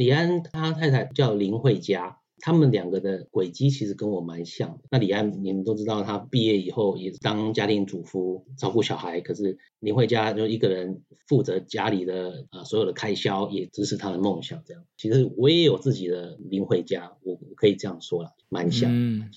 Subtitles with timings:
[0.00, 2.16] 李安他太太叫林慧佳。
[2.42, 4.78] 他们两个的轨迹其实跟我蛮像的。
[4.90, 9.20] 那李安，你们都知道，他毕业以后也是当家庭主妇，照顾小孩。
[9.20, 14.62] 可是林慧佳就一个人负责家里的呃所有的开销，也支持他的梦想。
[14.64, 18.90] 这样，其实我也有自己的林慧佳，我可以这样说了，蛮像。
[18.90, 19.28] 嗯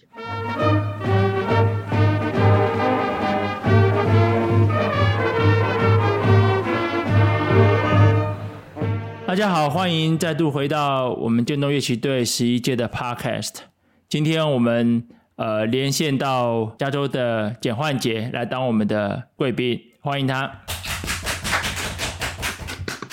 [9.33, 13.61] 大家好，欢迎再度回到我们电动乐器队十一届的 Podcast。
[14.07, 15.07] 今天我们
[15.37, 20.61] 呃连线到加州的简焕杰来当我们的贵宾，欢迎他。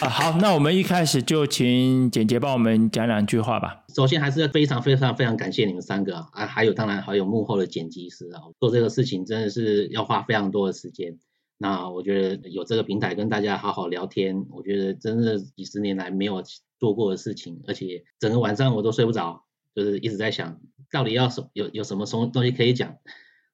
[0.01, 3.85] 啊，好，那我们一开始就请简杰帮我们讲两句话吧。
[3.97, 11.17] 首先还是非常非常非常感谢你们三个啊，还有当然还有幕后的剪辑师啊，做这个事情真的是要花非常多的时间。
[11.63, 16.43] 那我觉得有这个平台跟大家好好聊天，我觉得真的几十年来没有
[16.79, 20.59] 做过的事情，而且整个晚上我都睡不着，就是一直在想
[20.91, 22.97] 到底要什有有什么东东西可以讲。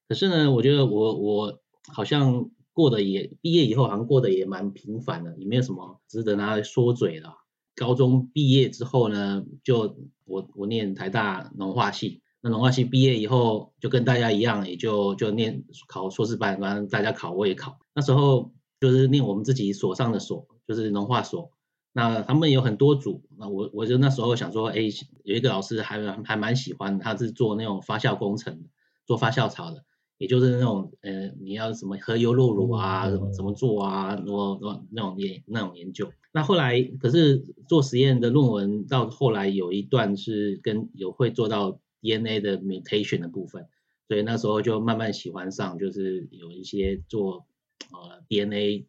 [0.09, 1.59] 可是呢，我觉得我我
[1.93, 7.35] 好像过得也毕业以后好像过得也蛮平凡的，也没有什么值得拿来说嘴的。
[7.75, 12.23] 高中毕业之后呢，就我我念台大农化系。
[12.47, 17.81] 那农化系毕业以后，就跟大家一样，也就就念考硕士班，反正大家考我也考。
[17.93, 21.51] 那时候就是念我们自己所上的所，就是农化所。
[21.93, 24.77] 那他们有很多组，那我我就那时候想说，哎，
[25.25, 28.67] 有一个老师还还蛮喜欢，他是做那种发酵工程，
[29.07, 29.83] 做发酵槽的，
[30.17, 36.13] 也就是那种呃，你要什么合优酪乳啊，怎么怎么做啊，那那那种研那种研究。
[36.33, 41.81] 那后来可是做实验的论文，到后来有一段是跟有会做到。
[42.07, 43.67] DNA 的 mutation 的部分，
[44.07, 47.47] 所以那时候就慢慢喜欢上，就是有一些做
[47.91, 48.87] 呃 DNA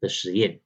[0.00, 0.60] 的实验。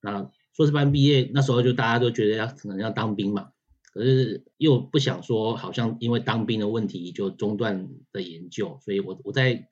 [0.00, 3.50] 那硕士班毕业那时候就大家都觉得要可能要当兵嘛，
[3.92, 9.68] 可是又不想说好像因为当兵的问题就中断的研究，所以我我在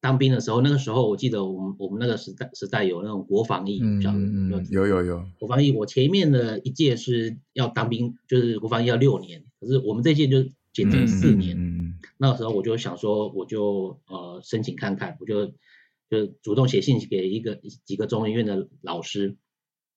[0.00, 10.48] 当兵的时候，那个时候我记得我们我们那个时代时代有那种国防役，嗯，有有有国防役，我前面的一届是要当兵，就是国防役要六年，可是我们这届就。
[10.72, 15.52] 减成四年，嗯嗯、那个时候我就想说，我就呃申请看看，我就
[16.08, 19.36] 就主动写信给一个几个中医院的老师，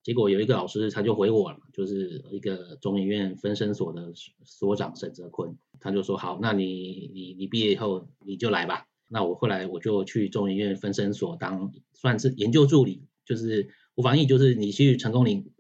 [0.03, 4.11] 结果有一个老师他就回我了，就是一个中医院分身所的
[4.43, 8.85] 所长沈泽坤，他就说好，那你你你毕业以后你就来吧。
[9.07, 15.51] 那我后来我就去中医院分身所当算是研究助理，就是我防役，就是你去成功岭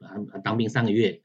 [0.43, 1.21] 当兵三个月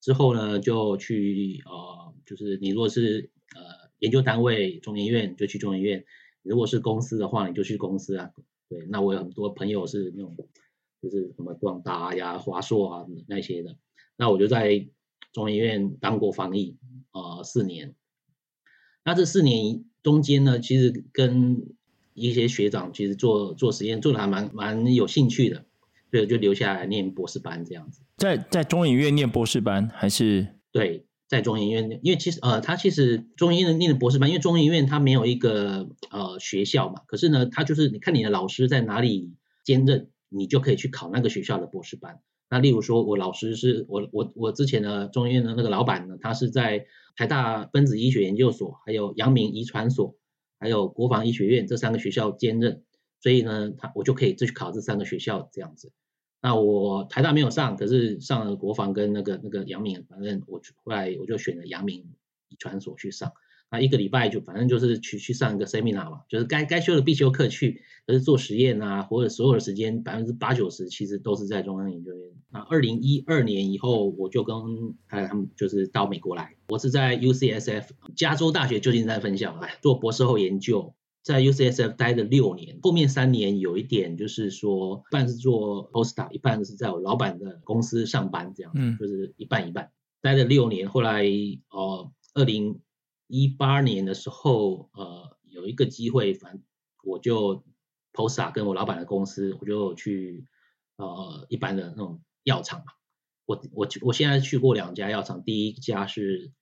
[0.00, 1.97] 之后呢，就去呃。
[2.36, 6.04] 就是你如果是呃研究单位中研院就去中研院，
[6.42, 8.30] 如果是公司的话你就去公司啊。
[8.68, 10.36] 对，那我有很多朋友是那种
[11.00, 13.78] 就是什么广达呀、华硕啊那些的，
[14.14, 14.86] 那我就在
[15.32, 16.76] 中研院当过翻译
[17.12, 17.94] 呃四年。
[19.04, 21.66] 那这四年中间呢，其实跟
[22.12, 25.64] 一些学长其实做做实验做的还蛮蛮有兴趣的，
[26.10, 28.02] 所以就留下来念博士班这样子。
[28.18, 30.46] 在在中研院念博士班还是？
[30.70, 31.06] 对。
[31.28, 42.20] 在中研院，因为其实呃，他其实中研院念的博士班，因为中研院他没有一个呃学校嘛，可是呢，他就是你看你的老师在哪里兼任，你就可以去考那个学校的博士班。
[42.50, 50.16] 那例如说，我老师是我我我之前的中医院的那个老板呢，他是在台大分子医学研究所、还有阳明遗传所、
[50.58, 52.84] 还有国防医学院这三个学校兼任，
[53.20, 55.92] 所以呢，他我就可以去考这三个学校这样子。
[56.40, 62.04] 那我台大没有上，可是上了国防跟那个那个阳明，反正我后来我就选了阳明
[62.48, 63.32] 遗传所去上。
[63.70, 72.30] 那一个礼拜就反正就是去去上一个 seminar 嘛，就是该该修的必修课去，可是做实验啊或者所有的时间百分之八九十其实都是在中央研究院。
[72.50, 74.56] 那二零一二年以后，我就跟
[75.06, 80.94] 他他们就是到美国来，我是在 UCSF 加州大学旧金山分校来做博士后研究。
[81.28, 89.92] 在 UCSF 待了六年，后面三年有一点就是说，一半是做 postdoc，一半是在我老板的公司上班，这样，嗯，就是一半一半。
[90.22, 91.26] 待了六年，后来
[91.68, 92.80] 呃，二零
[93.26, 96.62] 一八年的时候，呃，有一个机会，反正
[97.04, 97.62] 我就
[98.14, 100.46] postdoc 跟我老板的公司，我就去
[100.96, 102.86] 呃一般的那种药厂嘛。
[103.44, 106.52] 我我我现在去过两家药厂，第一家是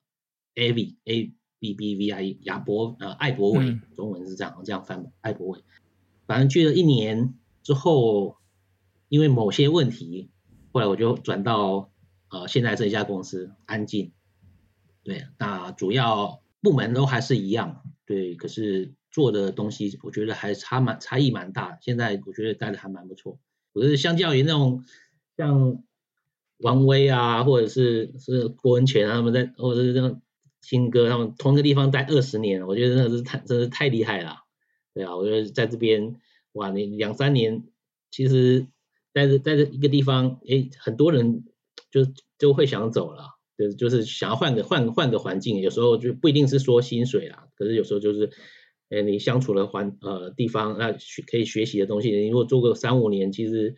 [0.57, 1.33] AbbVie A。
[1.59, 5.65] B B V I 亚博呃艾伯伟，中文是这样这样翻，艾伯伟。
[6.27, 8.37] 反正去了一年之后，
[9.09, 10.31] 因为某些问题，
[10.73, 11.91] 后来我就转到
[12.31, 14.13] 呃现在这一家公司安静。
[15.03, 21.79] 对，那主要部门都还是一样，对，可是做的东西我觉得还差蛮差异蛮大。
[21.81, 23.39] 现在我觉得待的还蛮不错。
[23.73, 24.85] 我觉得相较于那种
[25.37, 25.83] 像
[26.59, 30.21] 王威啊，或者是是郭文泉他们在，或者是这样
[30.69, 34.39] 听歌他们同一个地方待二十年，我觉得那是太真是太厉害了。
[34.93, 36.17] 对啊，我觉得在这边
[36.53, 37.65] 哇，你两三年
[38.11, 38.67] 其实
[39.13, 41.45] 待着待着一个地方，诶，很多人
[41.91, 42.01] 就
[42.37, 48.31] 就会想走了，就是就是想要换个换换个环境，有时候就不一定是说薪水啦，可是有时候就是。
[48.89, 53.75] 哎，你相处的环呃地方，那学可以学习的东西，你如果做个三五年，其实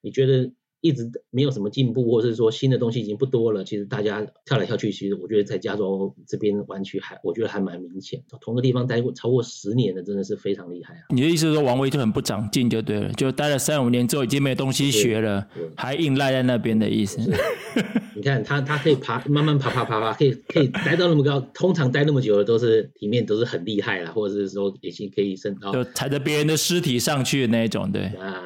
[0.00, 0.52] 你觉得。
[0.82, 3.62] 一直没有什么进步，或者是说新的东西已经不多了。
[3.64, 8.20] 其实大家跳来跳去，其实我觉得在加州这边湾区还，我觉得还蛮明显。
[8.40, 11.00] 同个地方待过超过十年的，真的是非常厉害啊！
[11.10, 15.46] 你的意思是说王威就很不长进就对了，就待了三五年之后已经没有东西学了，
[15.76, 17.20] 还硬赖在那边的意思？
[18.16, 21.40] 你看他，他可以爬，慢慢爬，爬，爬，爬，可以可以待到那么高。
[21.54, 28.42] 通常待那么久的都是里面都是很厉害了，或者是说已经可以升到就踩着别人的尸体上去的那一种，对啊。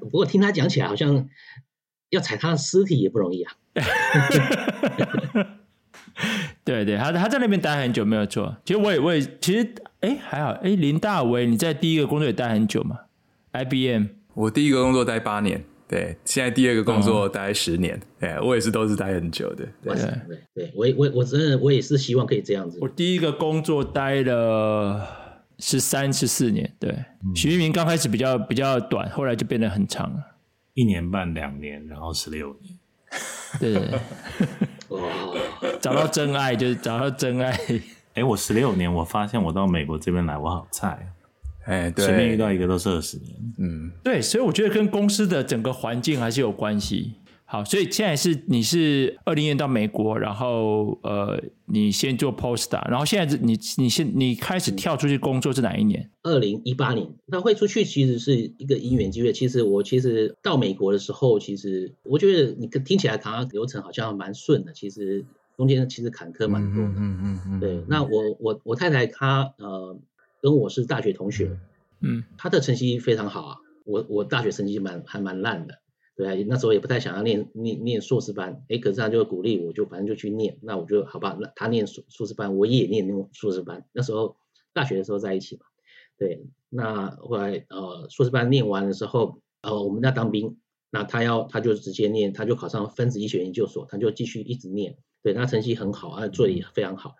[0.00, 1.28] 不过听他讲起来，好像
[2.10, 3.52] 要踩他的尸体也不容易啊。
[6.64, 8.56] 对对，他他在那边待很久没有错。
[8.64, 12.98] 其实我也我也其实哎还好哎，林大为你在第一个工作也待很久嘛
[13.52, 19.66] ？IBM，我第一个工作待八年，对，现在第二个工作待十年，哎、嗯，我也是都是待很久的。
[19.82, 20.12] 对对
[20.54, 22.78] 对，我我我真的我也是希望可以这样子。
[22.80, 25.21] 我第一个工作待了。
[25.58, 27.04] 十三十四年，对，
[27.34, 30.22] 许煜明刚开始比较比较短，后来就变得很长了，
[30.74, 32.78] 一年半两年，然后十六年，
[33.60, 33.74] 对，
[34.88, 35.08] 哇，
[35.80, 37.58] 找到真爱就是找到真爱。
[38.14, 41.12] 哎，我十六年，我发现我到美国这边来，我好菜，
[41.64, 47.14] 哎，对，随便遇到一个都是二十年，嗯，对，所以我觉得跟公司的整个环境还是有关系。
[47.52, 56.08] 好，所以现在是你是二零年到美国，然后呃，你先做 postdoc，然后现在是你你先你开始跳出去工作是哪一年？
[56.22, 57.06] 二零一八年。
[57.26, 59.34] 那会出去其实是一个因缘机会。
[59.34, 65.22] 其实我其实到美国的时候，其实我觉得你听起来好像流程好像蛮顺的，其实
[65.58, 66.88] 中间其实坎坷蛮多的。
[66.88, 67.60] 嗯嗯嗯，嗯。
[67.60, 69.94] 对，那我我我太太她呃
[70.40, 71.58] 跟我是大学同学，
[72.00, 75.80] 嗯，她的成绩非常好啊，我我大学成绩蛮还蛮烂的。
[76.14, 80.58] 对啊，那时候也不太想要念念念硕士班，哎，可是他就鼓励我，就反正就去念。
[80.60, 83.86] 那我就好吧，那他念硕硕士班，我也念那种硕士班。
[83.92, 84.36] 那时候
[84.74, 85.64] 大学的时候在一起嘛，
[86.18, 86.44] 对。
[86.68, 90.58] 那后来呃硕士班念完的时候，呃我们在当兵，
[90.90, 94.98] 那他要他就直接念，他就考上分子医学研究所，他就继续一直念。
[95.22, 97.14] 对，他成绩很好，啊做的也非常好，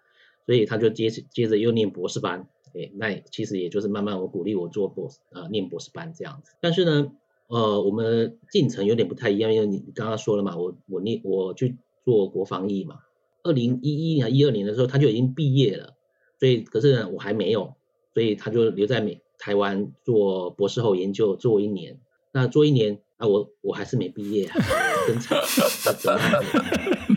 [0.45, 2.47] 所以他就接接着又念博士班。
[2.75, 6.53] 哎，那其实也就是慢慢我鼓励我做博士呃念博士班这样子。
[6.61, 7.11] 但是呢。
[7.53, 13.01] 呃，我们进程有点不太一样，因为你刚刚说了嘛，我我念我去做国防役嘛，
[13.43, 15.93] 二零一一年、一二年的时候他就已经毕业了，
[16.41, 17.75] 所以可是呢我还没有，
[18.15, 22.01] 所以他就留在美台湾做博士后研究做一年，
[22.33, 24.57] 那做一年啊我我还是没毕业啊，
[25.07, 25.39] 真惨，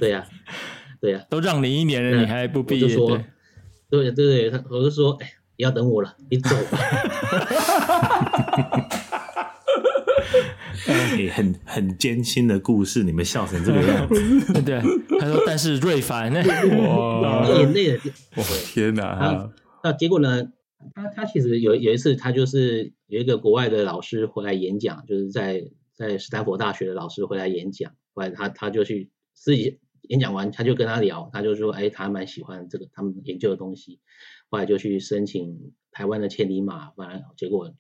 [0.02, 0.28] 对呀、啊、
[1.00, 2.94] 对呀、啊，都让你一年了，你还不毕业？
[3.90, 6.78] 对对对，他我就说，哎，要等我了，你走吧。
[10.88, 14.62] 欸、 很很艰辛的故事，你们笑成这个样子。
[14.62, 14.80] 对，
[15.20, 16.42] 他说：“但是瑞凡，那
[17.22, 18.00] 哇， 眼泪，
[18.66, 19.50] 天哪！
[19.84, 20.52] 那结果呢？
[20.94, 34.00] 他他其实有有一次，他就是有一个国外的老师回来演讲，就是在在斯坦福大学的老师回来演讲，后来他他就去自己演讲完，他就跟他聊，他就说：哎，他蛮喜欢这个他们研究的东西，
[34.50, 37.74] 后来就去申请台湾的千里马，反正结果。”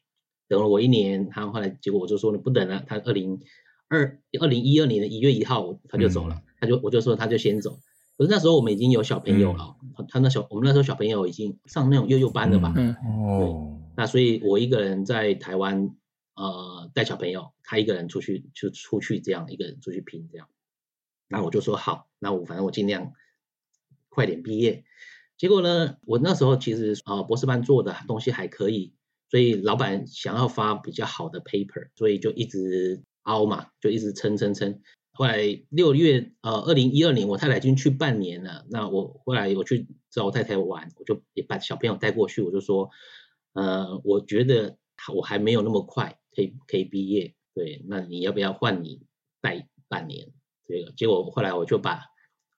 [0.47, 3.39] 等了我一年，他后来结果我就说你不等了，他二零
[3.87, 7.79] 二二零一二年的一月一号他就走了，嗯、他就我就说他就先走。
[8.17, 12.73] 可是那时候我们已经有小朋友了，嗯、他那小我们那时候小朋友已经上那种幼幼班了吧？
[12.75, 13.81] 嗯哦。
[13.97, 15.95] 那所以我一个人在台湾
[16.35, 20.47] 呃带小朋友，他一个人出去就出去这样一个人出去拼这样。
[21.27, 23.13] 那我就说好，那我反正我尽量
[24.09, 24.83] 快点毕业。
[25.37, 28.93] 结果呢，我那时候其实呃博士班做的东西还可以。
[29.29, 34.81] 所以老板想要发比较好的 paper，所以就一直凹嘛，就一直撑撑撑。
[35.11, 35.37] 后来
[35.69, 38.65] 六月，呃，二零一二年我太太已经去半年了。
[38.69, 42.89] 那我后来我去找我太太玩，我就也把小朋友带过去，我就说，
[43.53, 44.77] 呃，我觉得
[45.13, 49.03] 我还没有那么快可以可以毕业，对，那你要不要换你
[49.41, 50.31] 带半年？
[50.67, 52.03] 这个结果后来我就把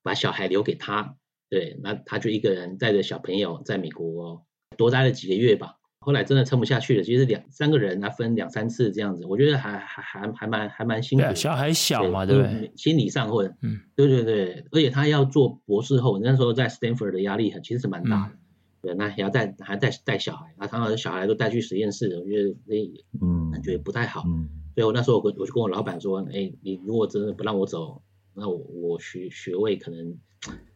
[0.02, 1.16] 把小孩留给他，
[1.50, 4.46] 对，那他就一个人带着小朋友在美国
[4.78, 5.76] 多待了几个月吧。
[6.00, 11.36] 后来真的撑不下去了，其实两三个人啊，分两三次这样子，我觉得还还还还蛮还蛮辛苦的。
[11.36, 12.72] 小孩小嘛，对不对？
[12.76, 18.34] 心理上或者，嗯，对对对，而且他要做博士后，那时候在 Stanford 的压力很，其实是蛮大的。
[18.34, 18.40] 嗯、
[18.82, 22.76] 对，那还要带还带带小孩，啊，他把小孩都带去实验室，我觉得那
[23.22, 24.24] 嗯感觉不太好。
[24.28, 28.02] 嗯、所以我那时候我我就跟我老板说，哎，你如果真的不让我走，
[28.34, 30.18] 那我我学学位可能，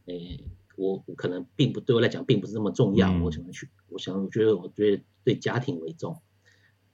[0.08, 0.14] 哎，
[0.76, 6.22] 我可能并不对我来讲并不是那么重要，嗯、我想去，我想我觉得我觉得对家庭为重，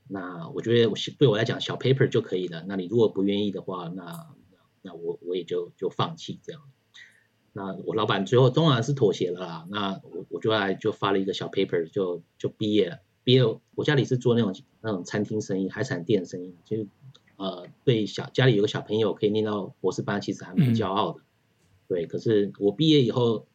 [0.08, 2.64] 那我觉得我对我来讲小 paper 就可以了。
[2.68, 4.28] 那你如果不愿意的话，那
[4.82, 6.62] 那我我也就就放弃这样。
[7.54, 9.68] 那我老板最后当然是妥协了啦。
[9.70, 13.00] 那我我就来就发了一个小 paper 就就毕业了。
[13.24, 13.42] 毕业
[13.76, 16.86] 我家里是做那种那种餐厅生意、海产店生意，就
[17.36, 21.20] 呃对小家里有个小朋友可以念到博士班，其实还蛮骄傲的。
[21.20, 21.26] 嗯、
[21.88, 23.48] 对，可是我毕业以后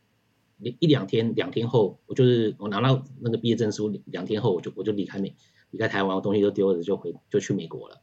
[0.63, 5.35] 一一两天两天后，我就是我拿到那个毕业证书，两天后我就我就离开美
[5.71, 8.01] 离开台湾，我东西都丢了，就回就去美国了。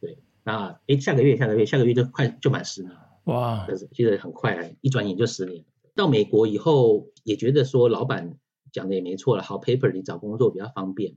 [0.00, 3.00] 对，那诶下个月下个月下个月就快就满十年了。
[3.24, 5.64] 哇，但是记得很快，一转眼就十年。
[5.94, 8.38] 到美国以后，也觉得说老板
[8.70, 11.16] 讲的也没错了，好 paper 你找工作比较方便，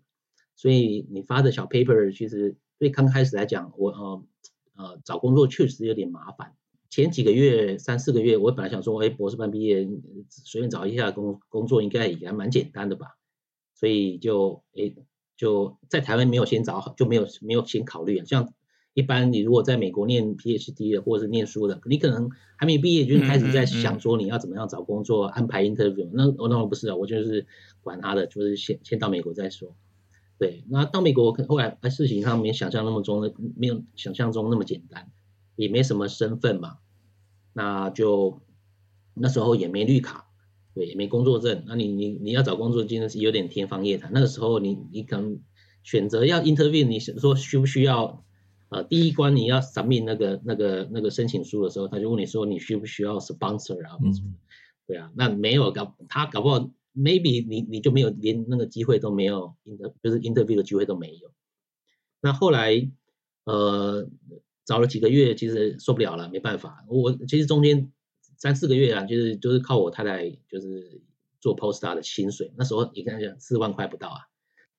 [0.56, 4.24] 所以你发的小 paper 其实对刚开始来讲，我呃
[4.76, 6.56] 呃找工作确实有点麻烦。
[6.92, 9.90] 前几个月三四个月，我本来想说，哎，博士班毕业
[10.30, 13.18] 随便找一下工工作应该也还蛮简单的吧，
[13.74, 14.94] 所以就哎
[15.36, 18.54] 就在台湾没有先找好，就没有没有先考虑，像。
[18.94, 26.10] 一般你如果在美国念 PhD 的或者是念书的，你可能还没毕业就开始在想说你要怎么样找工作，嗯嗯嗯安排 interview。
[26.12, 27.48] 那我那我不是啊，我就是
[27.80, 29.78] 管他的，就是先先到美国再说。
[30.38, 35.10] 对，那到美国后来事情上没想象那么中，没有想象中那么简单，
[35.56, 36.80] 也没什么身份嘛，
[37.54, 38.42] 那就
[39.14, 40.28] 那时候也没绿卡，
[40.74, 41.64] 对，也没工作证。
[41.68, 44.12] 那你你你要找工作真的是有点天方夜谭。
[44.14, 45.40] 那个时候你你可能
[45.84, 48.24] 选择要 interview，你说需不需要？
[48.70, 53.98] 呃，第一关你要 submit 那个那个那个申请书的时候，他就问你说你需不需要 sponsor 啊？
[54.02, 54.36] 嗯，
[54.88, 61.34] 对啊，那没有搞他搞不好 maybe 你你就没有连那个机会都没有，inter 就是 interview 的机会都没有。
[62.22, 62.90] 那后来
[63.44, 64.08] 呃
[64.72, 66.86] 找了几个月，其实受不了了，没办法。
[66.88, 67.92] 我其实中间
[68.38, 71.02] 三四个月啊，就是就是靠我太太就是
[71.42, 74.20] 做 postdoc 的薪水，那时候你看讲四万块不到啊。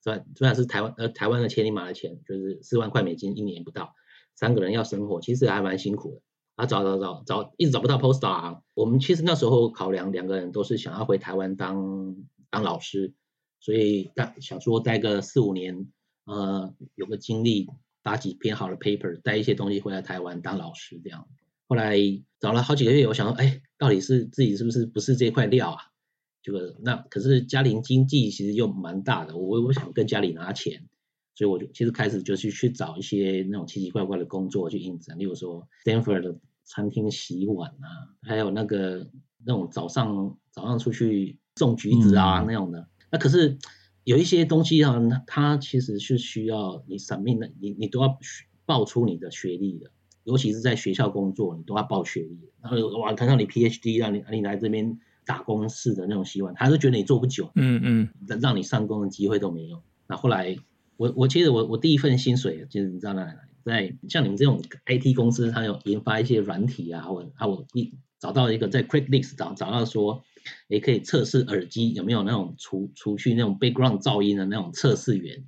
[0.01, 3.93] 虽虽然是台湾呃台湾的千里马的钱，就是四万块美金一年不到，
[4.33, 6.21] 三个人要生活，其实还蛮辛苦的。
[6.55, 8.61] 啊，找找找找，一直找不到 postdoc 啊。
[8.73, 12.15] 我们其实那时候考量两个人都是想要回台湾当
[12.49, 13.13] 当老师，
[13.59, 15.87] 所以待想说待个四五年，
[16.25, 17.67] 呃，有个经历，
[18.03, 21.27] 发几篇好的 paper，带一些东西回来台湾当老师这样。
[21.67, 21.97] 后来
[22.39, 25.77] 找了好几个月，我想说，哎，到底是自己是不是不是这块料啊？
[26.41, 30.89] 这个那可是家庭经济其实又蛮大的，我我想跟家里拿钱，
[31.35, 37.87] 所以我就其实开始就去去找一些那种奇奇怪怪的工作去应征，例如说 Stanford 的餐厅洗碗啊，
[38.21, 39.09] 还有那个
[39.45, 42.89] 那种早上早上出去种橘子啊、嗯、那种的。
[43.09, 43.57] 那可是
[44.03, 48.17] 有一些东西啊，它其实是需要你 submit 的，你你都要
[48.65, 49.91] 报出你的学历的，
[50.23, 52.39] 尤其是在学校工作，你都要报学历。
[52.61, 54.99] 然后哇，看到你 PhD 让你让你来这边。
[55.25, 58.09] 打工式的那种希望，他是觉得你做不久，嗯嗯，
[58.41, 59.81] 让你上工的机会都没有。
[60.05, 60.57] 那后来，
[60.97, 63.37] 我我其实我我第一份薪水就是你知道哪里来？
[63.63, 70.21] 在像你们这种 IT 公司，它有研发一些软体啊，我啊我一找到一个在 Craigslist 找找到说，
[70.67, 75.45] 也可以测试耳机有没有那种除除去那种 background 噪音的那种测试员，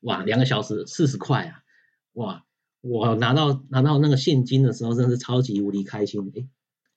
[0.00, 1.62] 哇，两个小时四十块啊，
[2.14, 2.44] 哇，
[2.80, 6.48] 我拿到拿到那个现金的时候，真是超级无敌开心，诶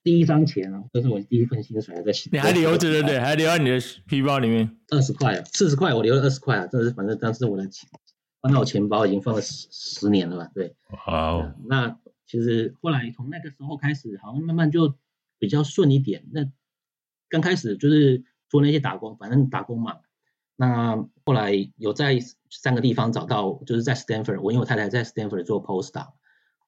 [0.03, 2.29] 第一张钱啊，这是我第一份薪水，还在洗。
[2.31, 3.19] 你还留着对不对？
[3.19, 4.77] 还留在你的皮包里面。
[4.89, 7.89] 二十块啊，四十块，我留了二十块啊，这是反正当时我的钱
[8.41, 10.51] 放到我钱包已经放了十十年了吧？
[10.55, 10.75] 对。
[10.87, 11.51] 好。
[11.65, 14.95] 那其实后来从那个时候开始，好像慢慢就
[15.39, 16.25] 比较顺一点。
[16.31, 16.45] 那
[17.29, 19.97] 刚开始就是做那些打工，反正打工嘛。
[20.55, 22.19] 那后来有在
[22.49, 26.13] 三个地方找到，就是在 Stanford，我因为我太太在 Stanford 做 postdoc，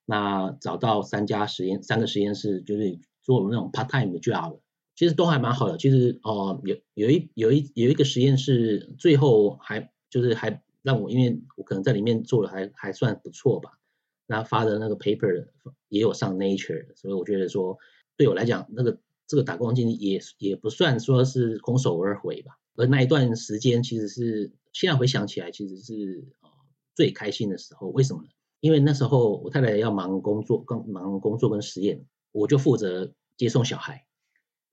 [0.06, 3.00] 那找到三家实验，三个实验室就是。
[3.22, 4.60] 做我们那种 part time 的 job，
[4.96, 5.78] 其实都还蛮好的。
[5.78, 13.78] 其实哦、有有一有一有一个实验室，最后还就是还让我，因为我可能在里面做的还还算不错吧。
[14.26, 15.46] 那发的那个 paper
[15.90, 17.78] 也有上 Nature，所以我觉得说
[18.18, 18.98] 对我来讲，那个
[19.30, 22.60] 这个打工经历也也不算说是空手而回吧。
[22.76, 26.50] 而那一段时间其实是现在回想起来，其实是呃
[26.94, 27.88] 最开心的时候。
[27.88, 28.30] 为什么呢？
[28.60, 33.14] 因为那时候我太太要忙工作，刚忙工作跟实验，我就负责。
[33.38, 34.06] 接送小孩，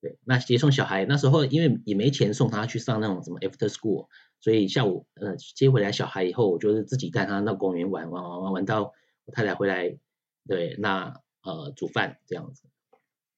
[0.00, 4.08] 对，那接送小孩那时候因为也没钱送他去上那种什么 after school，
[4.40, 8.92] 所以下午呃接回来小孩以后，我就是自己带他到公园玩玩玩玩玩到
[9.24, 9.96] 我太太回来，
[10.48, 12.64] 对，那呃煮饭这样子，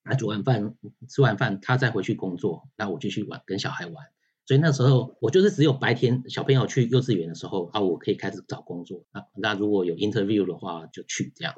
[0.08, 0.74] 那煮完饭
[1.08, 4.06] 吃完饭他再回去工作，那我继续玩跟小孩玩，
[4.46, 9.24] 所以那时候我就是只有白天小朋友去幼稚园的时候啊，我可以开始找工作啊。
[9.36, 11.54] 那如果有 interview 的话，就去这样。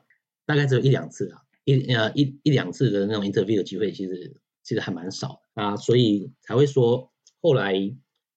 [0.47, 7.75] 大概只有一两次啊，一呃一一两次的那种 interview 的机会，其实其实还蛮少啊，所以才会说后来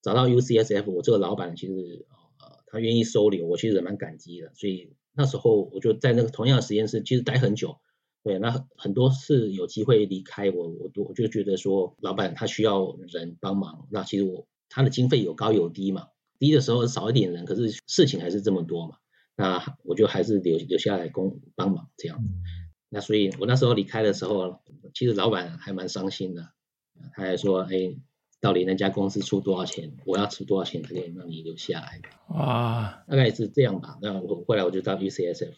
[0.03, 2.05] 找到 UCSF，我这个老板其实
[2.39, 4.51] 呃他愿意收留我，其实蛮感激的。
[4.53, 7.79] 所以那时候我就在那个同样的实验室，其实待很久。
[8.24, 13.86] 对，那很多次有机会离开我，我我就觉得说，老板他需要人帮忙。
[13.92, 16.08] 那其实我他的经费有高有低嘛，
[16.39, 18.96] 低的时候少一点人，可是事情还是这么多嘛。
[19.36, 22.24] 那我就还是留留下来工帮忙这样。
[22.88, 24.62] 那所以我那时候离开的时候，
[24.94, 26.50] 其实老板还蛮伤心的，
[27.13, 27.98] 他还说，哎，
[28.39, 32.00] 到底那家公司出多少钱，我要出多少钱才可以让你留下来？
[32.30, 33.98] 啊，大概是这样吧。
[34.01, 35.56] 那我后来我就到 UCSF。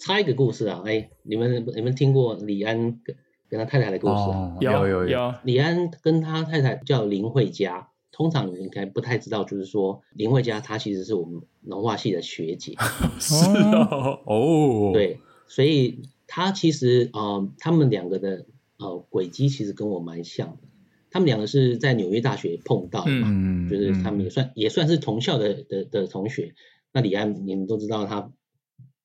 [0.00, 3.14] 插一个故事啊，哎，你们你们听过李安跟
[3.50, 4.56] 跟他太太的故事啊？
[4.56, 5.34] 哦、有有有。
[5.44, 12.74] 李安跟他太太叫林慧嘉，通常你们应该不太知道，就是说林慧嘉她其实是我们农化系的学姐。
[13.20, 14.20] 是哦。
[14.24, 14.90] 哦。
[14.94, 18.46] 对，所以他其实呃，他们两个的
[18.78, 20.68] 呃轨迹其实跟我蛮像的。
[21.10, 26.54] 他们两个是在纽约大学碰到的嘛，嗯、就是他们也算、嗯、也算是同校的的的同学。
[26.92, 28.32] 那李安你们都知道他。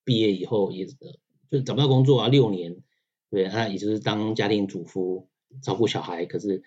[0.05, 2.77] 毕业以后也就找不到工作啊，六年，
[3.31, 5.27] 对，他也就是当家庭主妇
[5.63, 6.61] 照顾小孩，可是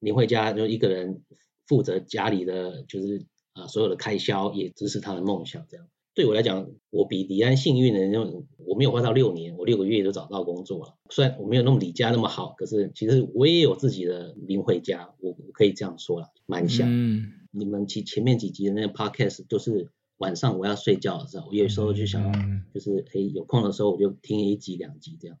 [0.00, 1.22] 林慧嘉就一个人
[1.66, 5.64] 负责家里的，就是啊所有的开销，也支持他的梦想。
[5.68, 10.96] 这样对我来讲，我比李安幸运的，因为我没有花到六年，我六个月就找到工作了。
[11.10, 16.88] 虽然我没有那么李家那么好，可是其实我也有自己的林慧嘉，我我可以这样说了，蛮像。
[16.90, 19.88] 嗯，你们前前面几集的那个 podcast 都是。
[20.20, 22.32] 晚上我要睡觉的时候，我有时候就想要，
[22.74, 25.38] 就是哎，有空的时候我就听一集两集这样。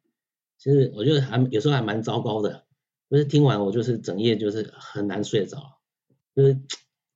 [0.56, 2.64] 其实我觉得还有时候还蛮糟糕的，
[3.10, 5.80] 就是听完我就是整夜就是很难睡着，
[6.34, 6.58] 就是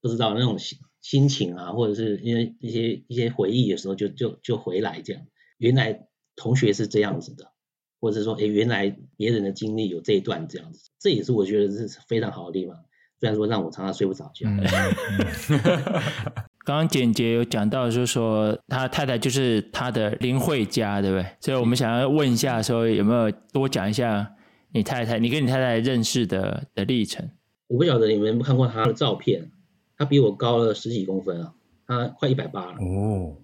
[0.02, 5.22] 不知道那种心心情啊，或者是因为一些一些回忆有时候就就就回来这样。
[5.56, 6.06] 原来
[6.36, 7.52] 同学是这样子的，
[7.98, 12.84] 或者是说哎，原来别人的经历有这一段这样子，这也是我觉得是非常好的地方。
[13.20, 14.50] 虽然说让我常常睡不着觉。
[16.64, 21.26] 刚刚简洁有讲到，就是说他太太就是他的林慧嘉，对不对？
[21.38, 24.34] 所以我们想要问一下，说有没有多讲一下
[24.72, 27.30] 你太太，你跟你太太认识的的历程？
[27.68, 29.50] 我不晓得你们有没有看过她的照片，
[29.98, 31.52] 她比我高了十几公分啊，
[31.86, 33.36] 她快一百八了哦。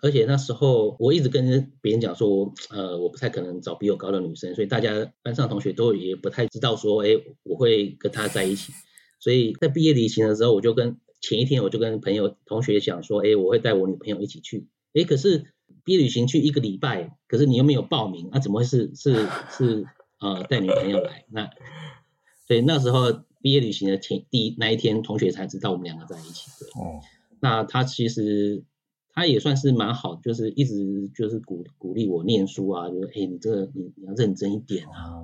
[0.00, 4.90] 而且那时候我一直跟别人讲说，呃，我不太可能找比我高的女生，所以大家
[5.22, 7.08] 班上同学都也不太知道说，哎，
[7.42, 8.72] 我会跟她在一起。
[9.20, 10.96] 所以在毕业旅行的时候，我就跟。
[11.20, 14.68] 前一天我就跟朋友同学讲说，哎，我会带我女朋友一起去。
[14.94, 15.46] 哎，可是
[15.84, 19.86] 毕业旅行去一个礼拜，可是你又没有报名，那、啊、怎么会是是是
[20.20, 21.24] 呃带女朋友来？
[21.30, 21.50] 那
[22.46, 26.50] 所以那时候毕业旅行的前第一那一天，同学才知道我们两个在一起。
[26.60, 27.00] 对，哦，
[27.40, 28.64] 那他其实
[29.12, 35.16] 他也算是蛮好，就是一直就是鼓鼓励我念书啊，就是哎，你这个你你要认真一点啊，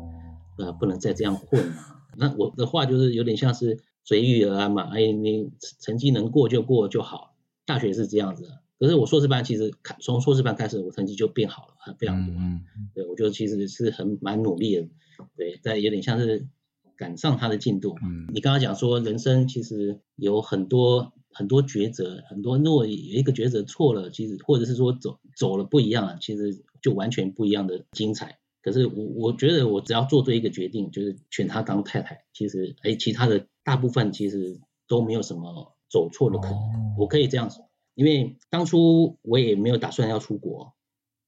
[0.59, 2.03] 呃，不能再这样混啊。
[2.17, 3.79] 那我的话就是有点像是。
[4.05, 7.35] 随遇而安嘛，哎，你成绩能过就过就好。
[7.65, 12.35] 大学是这样子的，可是我硕士班其实从硕士班开始，我成绩就变好了，非常多。
[12.37, 12.63] 嗯，
[12.93, 14.89] 对，我觉得其实是很蛮努力的，
[15.37, 16.49] 对，但有点像是
[16.97, 17.97] 赶上他的进度。
[18.03, 28.41] 嗯，你刚刚讲说人生其实有很多很多抉择，很多如果有一个抉择错了，其实或者是说走走了不一样了，其实就完全不一样的精彩。
[28.63, 36.57] 可是我我觉得我只要做对一个决定，就是选她当太太，其实哎，其他的大部分其实都没有什么走错的可能。
[36.57, 40.75] 哦、我可以这样说，因为当初我也没有打算要出国，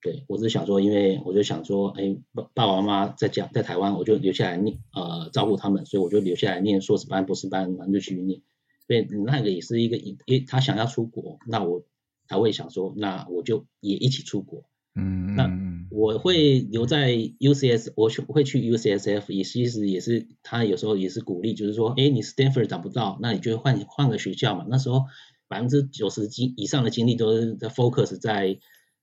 [0.01, 8.43] 对，我只是想说，因为我就想说，哎，爸爸爸妈妈在家在台湾，我就留下来念呃照顾他们，所以我就留下来念硕士班、博士班，然后就去念。
[8.87, 11.83] 所以那个也是一个，因为他想要出国，那我
[12.29, 14.65] 才会想说，那我就也一起出国。
[14.97, 15.51] 嗯，那
[15.91, 24.65] 我会留在 UCS，我会去 UCSF，也其实也是他有时候也是鼓励，就是说，哎，你 Stanford 找不到，那你就换换个学校嘛。
[24.69, 25.07] 那时候
[25.49, 28.59] 百分之九十精以上的精力都是在 focus 在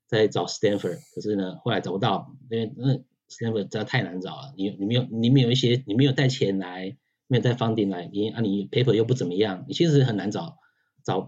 [0.08, 2.93] 在找 Stanford，可是呢，后来找不到，因为那
[3.30, 4.54] Stanford 真的太难找了。
[4.56, 6.95] 你你没有你没有一些你没有带钱来，
[7.27, 10.56] 没有带 funding 来，你啊你 paper 又不怎么样，你其实很难找
[11.04, 11.27] 找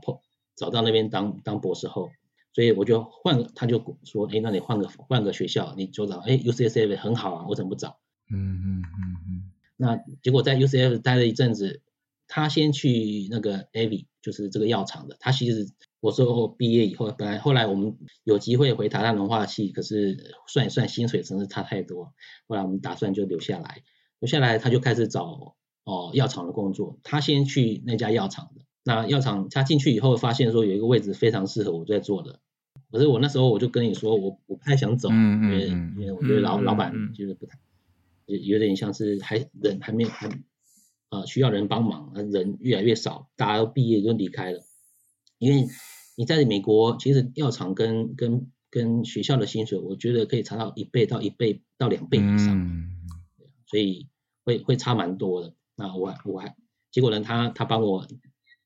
[0.56, 2.10] 找到那边当当博士后。
[2.54, 7.98] 所以我就换，他就说，哎，那你换个换个学校，你就找，哎，UCSF 很好啊，我怎么不找？
[8.32, 9.52] 嗯嗯嗯嗯。
[9.76, 11.82] 那结果在 UCSF 待了一阵子，
[12.28, 15.18] 他先去那个 AbbVie，就是这个药厂的。
[15.20, 15.68] 他其实
[16.00, 22.13] 我说毕业以后，本来后来我们有机会回台大农化系，可是算一算薪水真是差太多，
[22.48, 23.84] 后来我们打算就留下来。
[24.20, 27.00] 留下来他就开始找哦药厂的工作。
[27.04, 28.62] 他先去那家药厂的。
[28.84, 32.39] 那药厂他进去以后发现说有一个位置非常适合我在做的，
[32.91, 37.58] 可是我那时候我就跟你说我我不太想走，因为嗯因为我觉得老、嗯老板就是不太，
[38.26, 40.30] 有有点像是还人还没有还
[41.10, 44.62] 呃需要人帮忙，人越来越少，大家都毕业就离开了，
[45.39, 45.67] 因为
[46.15, 52.60] 你在美国其实药厂跟跟跟学校的薪水，我觉得可以差到一倍到一倍到两倍以上。
[52.60, 52.89] 嗯
[53.65, 54.08] 所以
[54.43, 55.56] 会会差蛮多的。
[55.76, 56.56] 那我我还
[56.91, 58.06] 结果呢，他他帮我，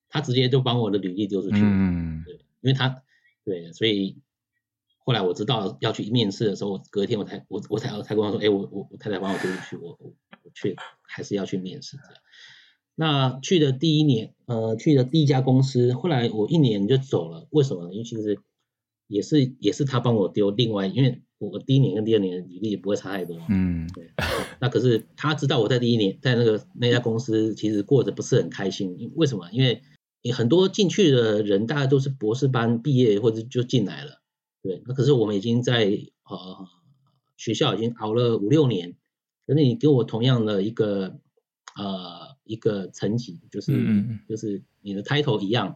[0.09, 1.63] 他直接就把我的履历丢出去了。
[1.63, 3.03] 嗯对，因为他
[3.43, 4.17] 对，所以
[4.97, 12.21] 后来我知道要去面试的时候，隔天我才我我才我才跟我说，哎，我我我太太帮我丢出去，我我我去还是要去面试这样。
[12.99, 17.93] 那去的第一年，呃，去的第一家公司，后来我一年就走了，为什么呢？
[17.93, 18.39] 因为其实
[19.07, 23.39] 也是也是他帮我丢另外，因为我第一年跟第二年的履历也不会差太多。
[23.49, 24.11] 嗯对，
[24.59, 29.47] 那可是他知道我在第一年在那个那家公司其实过得不是很开心，因为什么？
[29.51, 29.83] 因为
[30.21, 34.21] 你很多进去的人大概都是博士班毕业或者就进来了，
[34.61, 35.85] 对，那可是我们已经在
[36.29, 36.67] 呃
[37.37, 38.95] 学校已经熬了五六年，
[39.45, 41.19] 可是你给我同样的一个
[41.77, 44.19] 呃一个层级，就是、嗯嗯嗯。
[44.27, 45.75] 就是你的 title 一样，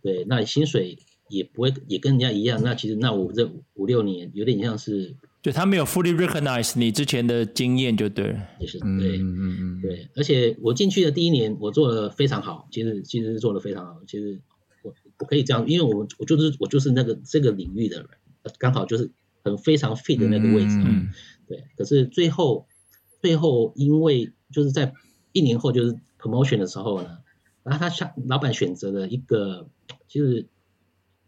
[0.00, 8.48] 对，那你薪水也不会也跟人家一样，那其实那我这五六年有点像是就他没有 fully recognize 你之前的经验就对了。
[8.60, 9.18] 也是嗯对。
[9.18, 14.00] 嗯嗯对，而且我进去的第一年，我做的非常好，其实其实做的非常好。
[14.06, 14.40] 其实
[14.82, 18.08] 我我可以这样，因为我我就是我就是那个这个领域的人，
[18.58, 19.10] 刚好就是
[19.42, 20.80] 很非常 fit 的那个位置。
[20.84, 21.08] 嗯
[21.48, 22.68] 对，可是最后
[23.20, 24.94] 最后因为就是在
[25.32, 27.18] 一年后就是 promotion 的时候呢，
[27.64, 29.68] 然后他下老板选择了一个
[30.06, 30.46] 其实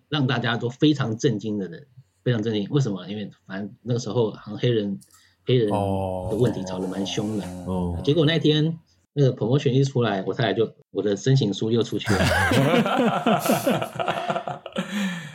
[0.09, 1.88] 让大家都非常震惊的人，
[2.25, 2.67] 非常震惊。
[2.71, 3.07] 为什么？
[3.07, 4.99] 因为反正那个时候好像黑人
[5.45, 7.45] 黑人的哦问题吵得蛮凶的。
[7.67, 8.79] 哦，结果那天
[9.13, 12.21] 那个 promotion 一出来，我太太就我的申请书又出去了。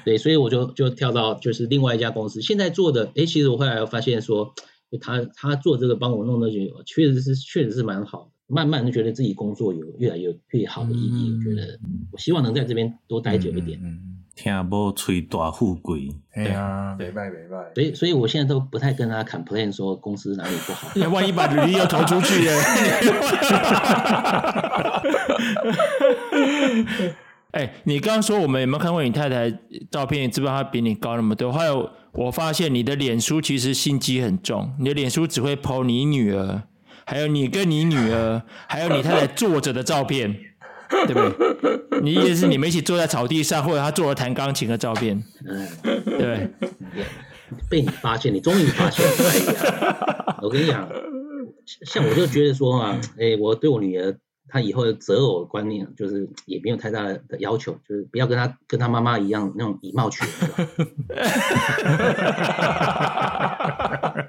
[0.03, 4.53] 对，所以我就就跳到就是另外一家公司，现在做的，哎，其实我后来发现说，
[4.99, 11.37] 他他做这个帮我弄的就确实是确实是蛮好的，慢慢就觉得自己工作有越来越越好的意义。
[11.37, 11.79] 我觉得
[12.11, 13.79] 我希望能在这边多待久一点。
[13.83, 20.87] 嗯，听无吹大富贵，哎呀，没拜没拜，所以所以我现在都不太跟他 complain 说公司哪里不好。
[20.95, 22.53] 那万一把履历又投出去了，
[27.51, 29.51] 哎、你刚刚说我们有没有看过你太太
[29.91, 30.31] 照片？
[30.31, 31.51] 知不知道她比你高那么多？
[31.51, 36.61] 还有，我发现你的脸书其实心机很重，你的脸书只会 po 你女儿，
[37.05, 40.33] 还有你跟你女儿，还有你太太坐着的照片，
[41.07, 41.19] 对不
[41.61, 42.01] 对？
[42.01, 46.49] 你意思是你们一起坐在草地上，或者他坐着弹钢琴的照片，嗯，对不对？
[47.69, 49.11] 被你发现，你终于发现了。
[49.29, 50.89] 哎呀，我跟你讲，
[51.85, 54.15] 像我就觉得说啊，哎，我对我女儿，
[54.47, 60.87] 她以后的择偶观念，就是也没有太大的要求，就是不要跟她跟她妈妈一样那种以貌取人。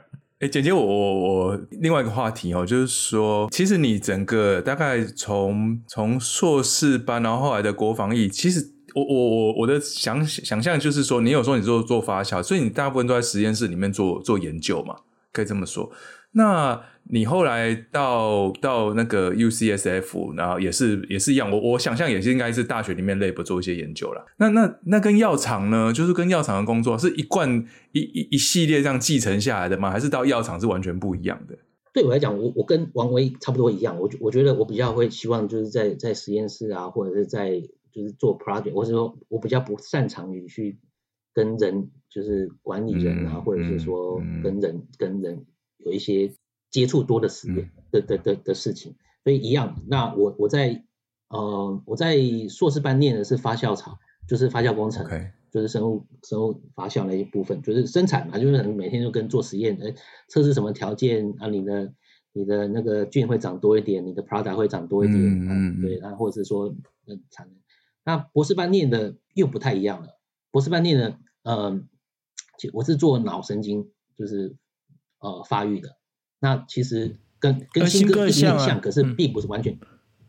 [0.40, 14.96] 哎，姐姐，我我我另外一个话题哦，就是说，其实你整个大概从从硕士班，然后后来的国防役，其实我我我我的想想象就是说，你有时候你做做发酵，所以你大部分都在实验室里面做做研究嘛，
[15.30, 15.92] 可以这么说。
[16.32, 24.24] 那你后来到到那个 UCSF，然后也是也是一样，我我想象也是应该是大学里面 lab 做一些研究啦。
[24.38, 29.90] 那那那跟药厂呢，就是跟药厂的工作是一贯一一一系列这样继承下来的吗？
[29.90, 31.58] 还是到药厂是完全不一样的？
[31.92, 37.60] 对我来讲，我我跟王维差不多一样，我我觉得我比较会希望就是在在实验室啊，或者是在
[37.92, 40.78] 就是做 project，或者说我比较不擅长于去
[41.34, 45.44] 跟人就是管理人啊，嗯或者是说嗯跟人、跟人
[45.84, 46.32] 有一些
[46.70, 49.82] 接触多的实验的的的的事情，所以一样。
[49.88, 50.84] 那我我在
[51.28, 52.16] 呃我在
[52.48, 55.06] 硕士班念的是发酵厂，就是发酵工程。
[55.52, 59.92] 就是生物生物发酵那一部分，就是生产嘛，就是每天就跟做实验，呃，
[60.28, 61.92] 测试什么条件啊，你的
[62.32, 66.68] 你的那个菌会长多一点，你的 product 会长多一点，嗯嗯嗯对，啊，或者是说
[67.08, 67.56] 嗯产能。
[68.04, 70.20] 那博士班念的又不太一样了，
[70.52, 71.82] 博士班念的，呃，
[72.56, 74.54] 其我是做脑神经，就是
[75.20, 75.96] 呃发育的，
[76.40, 79.78] 那其实跟跟呃新哥有点像，可是嗯并不是完全、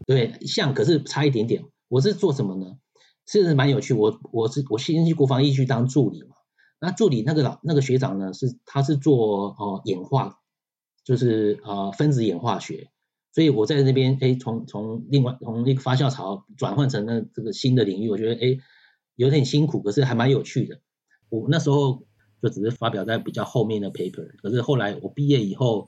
[0.05, 1.63] 对像，可是差一点点。
[1.87, 2.77] 我是做什么呢？
[3.25, 6.35] 其实蛮有趣，我我是我先去国防医去当助理嘛。
[6.79, 10.39] 那助理那个老那个学长呢，是他是做呃演化，
[11.03, 12.89] 就是呃分子演化学，
[13.33, 18.57] 所以我在那边哎从从另外从那个发酵槽转换成了这个新的领域，我觉得哎
[19.15, 20.79] 有点辛苦，可是还蛮有趣的。
[21.29, 22.07] 我那时候
[22.41, 25.87] 就只是发表在比较后面的 paper，可是后来我毕业以后，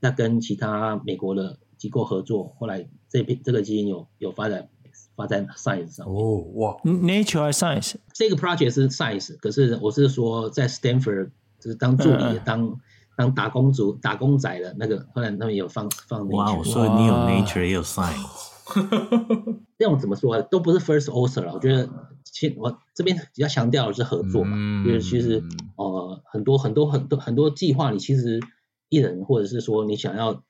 [0.00, 4.68] 在跟其他美国的机构合作，后来这边这个基因有有发展。
[5.14, 6.06] 发在 Science 上。
[6.06, 7.94] 哦，哇，Nature 还是 Science？
[8.14, 11.28] 这个 project 是 Science，可是我是说在 Stanford
[11.60, 12.80] 就是当助理，嗯、当
[13.14, 16.36] 当打工族、打工仔的那个，后来他们有放放 Nature。
[16.36, 18.51] 哇，我说你有 Nature 也有 Science。
[19.78, 21.54] 这种怎么说啊都不是 first author 了。
[21.54, 21.88] 我觉得，
[22.24, 25.42] 其我这边比较强调的是合作嘛，嗯、因为其实
[25.76, 28.40] 呃很多很多很多很多计划，你其实
[28.88, 30.42] 一人或者是说你想要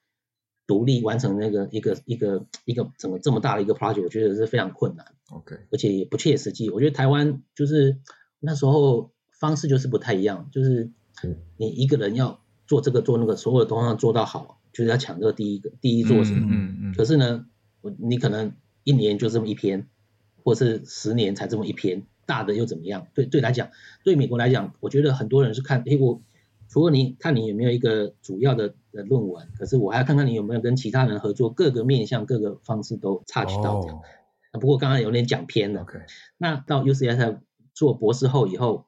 [0.66, 5.06] 独立完成那个一个一个一个怎么这么大的一个 project，我觉得是非常困难。
[5.30, 6.68] OK，而且也不切实际。
[6.70, 7.98] 我觉得台湾就是
[8.38, 10.90] 那时候方式就是不太一样，就是
[11.56, 16.48] 你一个人要做这个做那个，所有的东西做到好，就是要抢这个第一个第一做什么。
[16.50, 16.94] 嗯嗯，嗯。
[16.94, 17.46] 可是呢？
[17.98, 19.88] 你可能一年就这么一篇，
[20.44, 23.06] 或是十年才这么一篇，大的又怎么样？
[23.14, 23.70] 对对来讲，
[24.04, 26.22] 对美国来讲，我觉得很多人是看，诶，我
[26.68, 33.80] 除了你看你有没有一个主要的的论文，可是我还要看看你有没有跟其他人合作，各个面向、各个方式都 touch 到。
[33.80, 34.00] 哦。
[34.60, 35.82] 不过刚刚有点讲偏了。
[35.82, 36.02] Okay.
[36.38, 37.38] 那到 UCSF
[37.74, 38.84] 做博士后以后，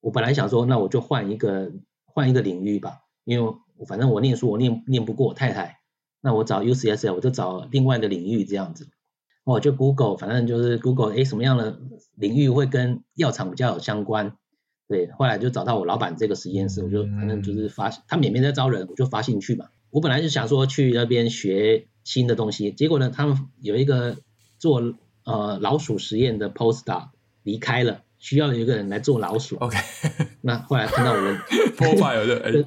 [0.00, 1.72] 我本来想说，那我就换一个
[2.04, 3.54] 换一个领域吧，因为
[3.86, 5.79] 反正我念书我念念不过我太太。
[6.20, 8.88] 那我找 UCSF，我就找另外的领域这样子，
[9.44, 11.78] 我就 Google，反正就是 Google，哎，什么样的
[12.14, 14.36] 领域会跟药厂比较有相关？
[14.86, 19.66] 对，后来就找到我老板这个实验室，我就反正就是发，他们也没在招人，我就发兴趣嘛。
[19.90, 24.16] 我本来就想说去那边学新的东西，结果呢，他们有一个
[24.58, 27.08] 做呃老鼠实验的 Postdoc
[27.42, 29.56] 离开了，需要有一个人来做老鼠。
[29.56, 29.78] OK，
[30.42, 31.38] 那后来看到我们
[31.78, 32.52] profile 的。
[32.52, 32.66] 对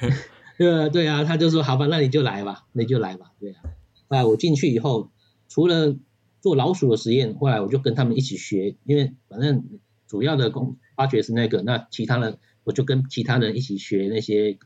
[0.68, 3.62] 啊， 对啊，他就说好吧，那你就来吧，你就来吧，对啊。
[4.08, 5.10] 后来我进去以后，
[5.48, 5.96] 除了
[6.40, 9.64] 做老鼠的实验，后来我就跟他们一起学，因为反正
[10.06, 14.58] 主要的工发掘是那个，那其他的我就跟其他人一起学那些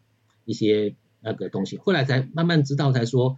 [0.44, 1.76] 一些那个东西。
[1.76, 3.36] 后来才慢慢知道，才说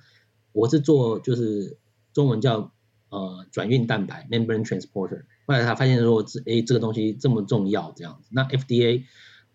[0.53, 1.77] 我是做就是
[2.13, 2.73] 中文叫
[3.11, 5.25] 呃转运蛋白 （membrane transporter）。
[5.47, 9.03] 后来他发现说这哎这个东西这么重要，这样子，那 FDA。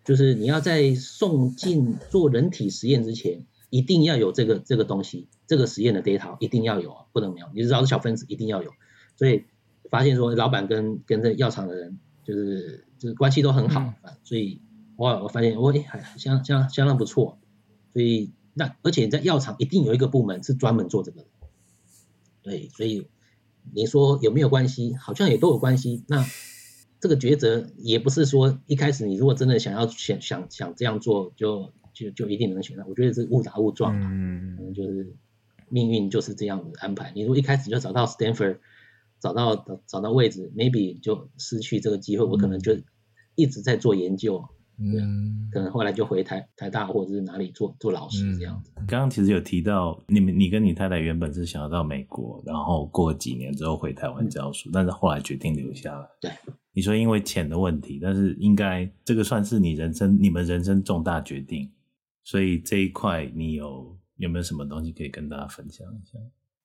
[0.04, 7.46] 就是你要在送进做人体实验之前，一定要有这个这个东西，这个实验的 data 一定要有，不能没有。
[7.54, 8.72] 你知道是小分子一定要有，
[9.16, 9.44] 所以
[9.90, 14.60] 发现说老板跟跟这药厂的人就是就是关系都很好啊，嗯、所以
[14.96, 17.38] 我我发现我还相相相当不错，
[17.92, 21.28] 所以那而且在药厂一定有一个部门是专门做这个的，
[22.42, 23.06] 对，所以
[23.72, 24.96] 你说有没有关系？
[24.96, 26.02] 好像也都有关系。
[26.08, 26.26] 那。
[27.02, 35.12] 这个抉择也不是说一开始你如果真的想要想想想这样做就就就一定能选到，我觉得是误打误撞嘛，嗯，可能就是
[35.68, 37.10] 命运就是这样子安排。
[37.16, 38.58] 你如果一开始就找到 Stanford，
[39.18, 42.78] 找到找到位置，maybe 就失去这个机会，我可能就
[43.34, 44.44] 一直在做研究。
[44.78, 48.72] 嗯，可能后来就回台台大或者是哪里做做老师这样子。
[48.88, 56.08] 刚刚其实有提到，你们你跟你太太原本是想要到美国，然后过几年之后回台湾教书，嗯、但是后来决定留下来。
[56.20, 56.30] 对，
[56.72, 61.70] 你说因为钱的问题，但是应该这个算是你人生你们人生重大决定，
[62.24, 66.18] 所以这一块你有有没有什么东西可以跟大家分享一下？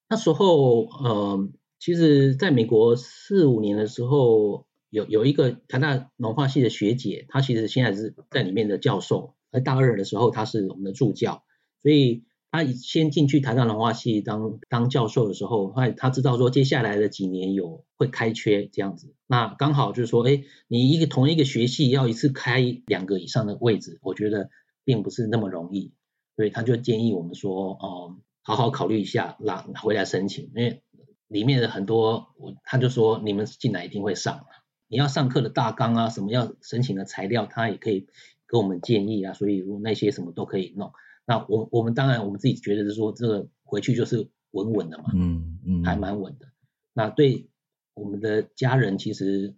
[0.09, 4.66] 那时候，呃，其实在美国四五年的时候。
[4.89, 11.43] 有有一个台大农化系的学姐，她其实现在是在里面的教授，在大二的时候她是我们的助教，
[11.83, 24.49] 所以她先进去台大农化系当当教授的时候，她她知道说接下来的几年有会开缺这样子，那刚好就是说，哎，你一个同一个学系要一次开两个以上的位置，我觉得
[24.85, 25.91] 并不是那么容易，
[26.35, 30.81] 所以他就建议我们说，哦，好好考虑一下，拿回来申请，因为
[31.27, 34.45] 里面的很多，我他就说你们进来一定会上。
[34.87, 38.07] 你要上课的大纲啊，什么要申请的材料，他也可以
[38.47, 39.33] 给我们建议啊。
[39.33, 40.91] 所以如果那些什么都可以弄。
[41.25, 46.47] 那我我们当然我们自己觉得是说，这个回去就是稳稳的嘛，嗯嗯，还蛮稳的。
[46.93, 47.49] 那对
[47.93, 49.55] 我们的家人其实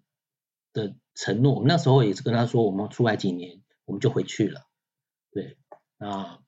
[0.73, 4.61] 的承诺，我们那时候也是跟他说，我们出来几年我们就回去了。
[5.31, 5.57] 对，
[5.99, 6.39] 那，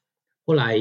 [0.44, 0.76] 后来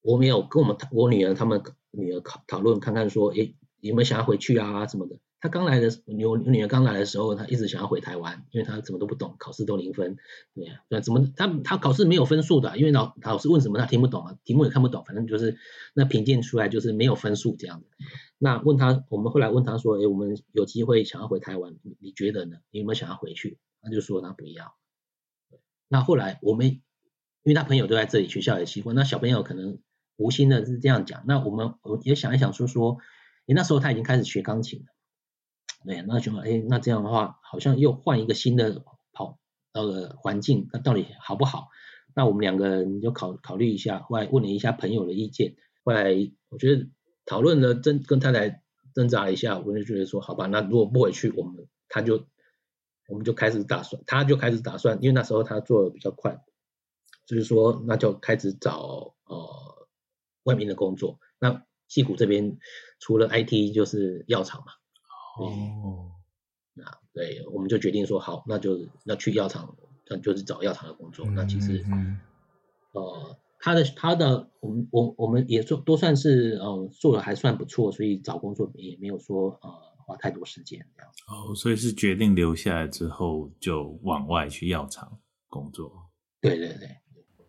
[0.00, 5.16] 我没有跟我们我女儿他们女儿讨讨论看看说，诶，有没有想要回去啊什么的。
[5.40, 10.16] 他刚来的时候，我女儿刚来的时候，他一直想要回台湾，因为他什么都不懂，考试都零分，
[10.52, 15.56] 对呀，对，怎么他他考试没有分数的，因为老老师问什么他听不懂啊，题目也看不懂，反正就是
[15.94, 17.86] 那评鉴出来就是没有分数这样子。
[18.36, 22.56] 那问他，我们后来问他说，哎，我们有机会想要回台湾，你觉得呢？
[22.72, 23.58] 你有没有想要回去？
[23.80, 24.74] 他就说他不要。
[25.86, 26.80] 那后来我们因
[27.44, 29.78] 为他朋友都在这里，学校也习惯，那小朋友可能
[30.16, 32.98] 无心的是这样讲，那我们我也想一想说说，
[33.48, 34.86] 诶，那时候他已经开始学钢琴了。
[35.84, 39.38] 对，那就哎，那这样的话，好像又换一个新的跑
[39.72, 41.68] 呃环境，那到底好不好？
[42.14, 46.12] 那我们两个人就考考虑一下，后来问了一下朋友的意见，后来
[46.48, 46.88] 我觉得
[47.24, 48.62] 讨论了真跟太太
[48.94, 52.26] 挣扎一下，我就觉得说，好吧，那如果不回去，我们他就
[53.08, 56.42] 我们就开始打算，他就开始打算，因为那时候他做的比较快，
[57.24, 59.88] 就是说那就开始找呃
[60.42, 61.20] 外面的工作。
[61.38, 62.58] 那矽谷这边
[63.00, 64.72] 除了 IT 就是药厂嘛。
[65.38, 66.12] 哦。
[66.74, 69.76] 那对，我们就决定说好，那就那去药厂，
[70.08, 71.26] 那就是找药厂的工作。
[71.26, 72.20] 嗯、那其实，嗯、
[72.92, 79.68] 呃，他的他的，我们我我们也做都算是呃做的还算不错，所以找工作也没有说呃
[80.06, 81.10] 花太多时间这样。
[81.26, 85.92] 哦，所以是决定留下来之后就往外去药厂工作。
[86.40, 86.88] 对对对，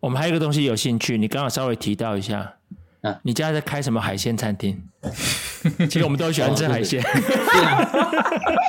[0.00, 2.58] 我们还有一个东西有兴趣，你刚好稍微提到一下。
[3.02, 4.82] 啊，你家在开什么海鲜餐厅？
[5.88, 7.02] 其实我们都喜欢吃海鲜。
[7.02, 7.84] 对啊，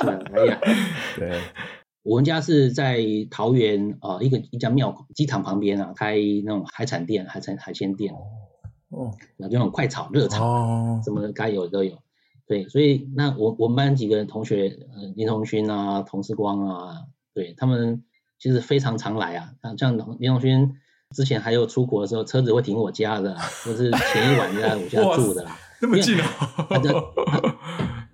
[0.02, 0.58] 是啊，哎呀，
[1.16, 1.40] 对，
[2.02, 2.98] 我们家是在
[3.30, 8.14] 桃园啊、呃，一个一家庙机场旁边啊，开那种海产店、海产海鲜店。
[8.88, 11.98] 哦，那这种快炒、热炒，哦，什么该有的都有。
[12.46, 17.02] 对，所以那我我们班几个同学，呃，林同勋啊，童世光啊，
[17.34, 18.02] 对他们
[18.38, 20.74] 其实非常常来啊，像林同勋。
[21.12, 25.56] 之前还有出国的时候，车子会停我家的， 或是前一晚在我家住的啦。
[25.80, 26.28] 那么近啊？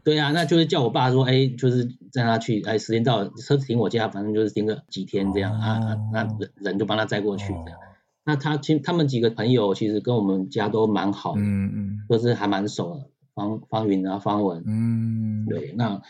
[0.05, 7.79] 对啊，那就是叫我爸说，哎，就是让他去，哎，时间到了，车子停我家，反正就是停个几天这样、哦、啊，那人人就帮他载过去这样。
[7.79, 7.83] 哦、
[8.25, 16.01] 那他其他们几个朋友其实跟我们家都蛮好的，嗯嗯，都是还蛮熟的，方方云啊，方文，嗯，对，那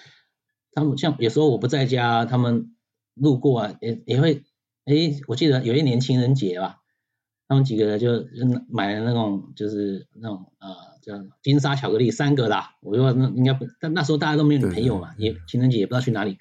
[0.72, 2.70] 他们像有时候我不在家，他们
[3.14, 4.44] 路过啊，也也会。
[4.88, 6.80] 哎，我记得有一年情人节吧，
[7.46, 8.26] 他们几个人就
[8.70, 16.38] 买了那种，就是那种呃叫金沙巧克力三个啦，我说那应该不，但那时候大家都没有女朋友嘛，也情人节也不知道去哪里，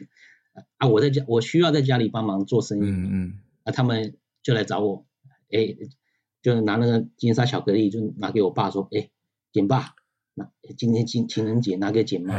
[0.78, 5.06] 啊，我在家我需要在家里帮忙做生意，嗯嗯，啊，他们就来找我，
[5.52, 5.76] 哎，
[6.42, 9.10] 就拿那个金沙巧克力就拿给我爸说，哎，
[9.52, 9.94] 点爸。
[10.78, 12.34] 今天情情人节拿给姐妹，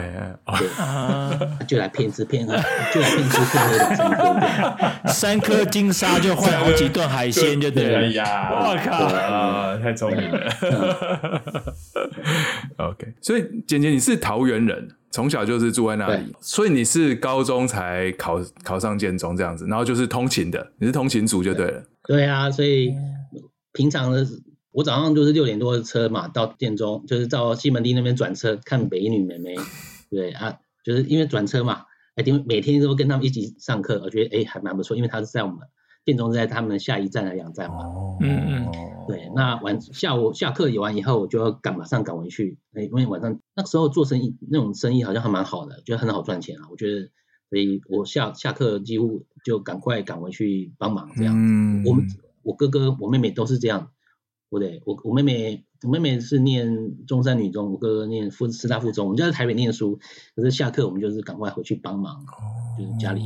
[0.59, 2.53] 对，就来骗吃骗喝，
[2.93, 8.51] 就来骗吃骗喝的今天，三颗金沙就换好几顿海鲜，就对了呀！
[8.53, 11.75] 我靠，啊，太聪明了。
[12.79, 21.83] OK，所以简简你是桃园人，从小就是住在那里，所以你是高中才考考上建中这样子，然后就是通勤的，你是通勤族就对了。
[22.05, 22.95] 对啊，所以
[23.73, 24.25] 平常的。
[24.79, 29.57] 我早上就是六点多的车嘛，到建中就是到西门町那边转车看北一女妹妹，
[30.09, 35.59] 对啊，就是因为转车嘛，哎，因为每天都跟他们一起上课，我觉得哎还蛮不错，因为他是在我们
[36.05, 37.79] 建中在他们下一站的两站嘛，
[38.21, 38.73] 嗯嗯，
[39.09, 47.11] 对，那晚下午下课有完以后，我就要赶马上赶回去，哎，因为晚上那个时候做生意那种生意好像还蛮好的，觉得很好赚钱啊，我觉得，
[47.51, 52.07] 所以我下下课几乎就赶快赶回去帮忙这样，嗯，我们
[52.45, 53.91] 我哥哥我妹妹都是这样。
[54.51, 59.99] 不对，我我妹妹我妹妹是念中山女中，我哥哥念复师大附中，我们就在台北念书，
[60.35, 63.23] 可是下课我们就是赶快回去帮忙，哦、就是家里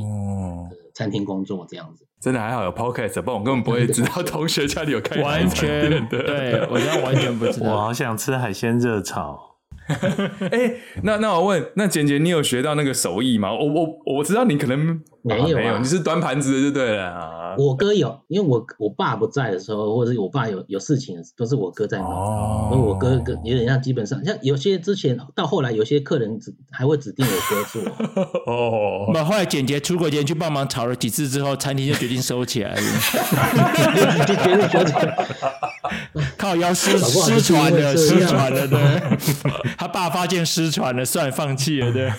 [0.93, 2.05] 餐厅工作这样子。
[2.19, 7.67] 真的还好有 podcast，不然我根本不会知道同学家里有开完全的，对我现在完全不知道。
[7.75, 9.57] 我好想吃海鲜热炒。
[9.87, 13.51] 哎、欸，那那我问，那简简，你有学到那个手艺吗？
[13.51, 17.55] 我我我知道你可能没有、啊，没有，你是端盘子的就对了啊。
[17.57, 22.07] 我哥有，因为我我爸不在的时候，或者是我爸有有事情，都是我哥在弄。
[22.07, 27.81] 哦，因为我哥哥有点像，基本上像有些之前到后来，有些客人指还会指定我哥做。
[28.51, 32.81] 哦，那后来简洁出国前去帮忙炒了几次之后，餐厅就决定收起来了。
[34.25, 35.27] 就决定收起来。
[36.37, 38.79] 靠腰失失传了，失传了，对。
[39.77, 42.11] 他爸发现失传了，算放弃了，对。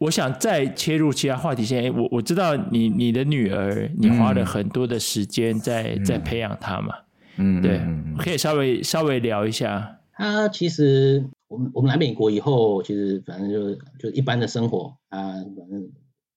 [0.00, 1.94] 我想再切入其他话题先。
[1.94, 6.94] 我我知道你你的女儿，你花了很多的时间在、嗯、在培养她嘛，
[7.36, 7.80] 嗯，对，
[8.18, 10.00] 可以稍微稍微聊一下。
[10.12, 15.90] 她其实我们我们来美国以后，其实反正就就一般的生活啊，反正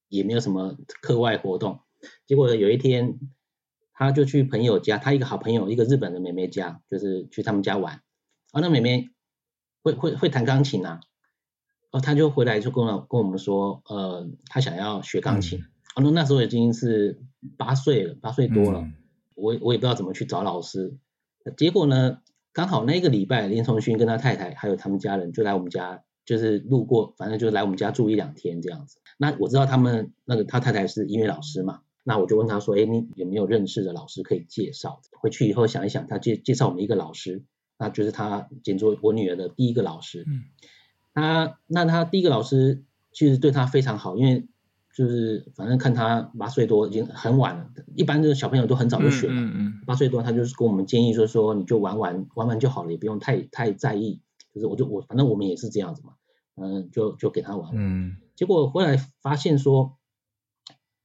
[0.09, 1.79] 也没有什么课外活动。
[2.27, 3.17] 结果有一天。
[3.95, 8.01] 她就去朋友家，她一个好朋友，一个日本的妹妹家，就是去他们家玩。
[8.51, 9.11] 啊，那妹妹
[9.83, 10.99] 会会会弹钢琴啊，
[11.93, 15.63] 哦，他就回来就跟我跟我们说，呃，他想要学钢琴。
[15.93, 17.21] 啊，那那时候已经是
[17.55, 18.93] 八岁了，八岁多了，嗯、
[19.35, 20.97] 我我也不知道怎么去找老师。
[21.55, 22.17] 结果呢，
[22.51, 28.97] 刚好那个礼拜，林崇勋跟他太太还有他们家人就来我们家，就是路过，反正就来我们家住一两天这样子。
[29.17, 31.81] 那我知道他们那个他太太是音乐老师嘛。
[32.05, 34.99] 那我就问他说：“哎，你有没有认识的老师可以介绍？
[35.21, 37.43] 回去以后想一想，他介介绍我们一个老师，
[37.77, 40.25] 那就是他简作我女儿的第一个老师。
[40.27, 40.43] 嗯，
[41.13, 44.47] 他那他第一个老师其实对他非常好，因为
[44.95, 49.33] 就是反正看他八岁多已经很晚了，一般的小朋友都很早就学了。
[49.33, 54.21] 嗯嗯，八岁多他就是跟我们建议说说你就玩玩玩玩就好了，也不用太太在意。
[54.53, 56.13] 就是我就我反正我们也是这样子嘛。
[56.55, 57.71] 嗯，就就给他玩。
[57.73, 59.97] 嗯，结果回来发现说，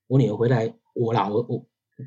[0.07, 1.65] 我女儿回来，我啦，我我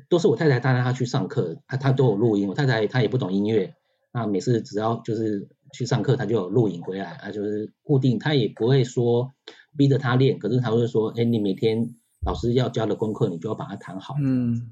[0.08, 2.48] 都是我太太带她去上课，她她都有录音。
[2.48, 3.74] 我太太她也不懂音乐，
[4.12, 9.32] 那每次只要就是去上课，他就有录影回来，啊，就是固定，他也不会说
[9.76, 11.94] 逼着他练，可是他会说，哎，你每天
[12.24, 14.14] 老师要教的功课，你就要把它弹好。
[14.20, 14.70] 嗯，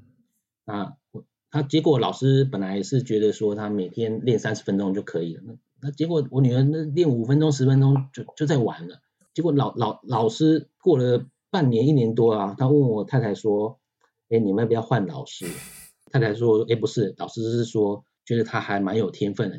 [0.65, 9.01] 啊，我她结果老师本来是觉得说他每天练三十分钟就可以了，那那结果我女儿那练五分钟十分钟就就在玩了，
[9.33, 13.79] 结果老老老师过了半年一年多啊，他问我太太说，
[14.29, 15.45] 哎，你们要不要换老师？
[16.11, 19.57] 太太说，哎，不是，老师是说觉得他还蛮有天分的，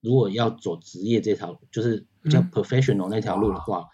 [0.00, 3.88] 如果要走职业这条，就是比较 professional 那条路的话，嗯、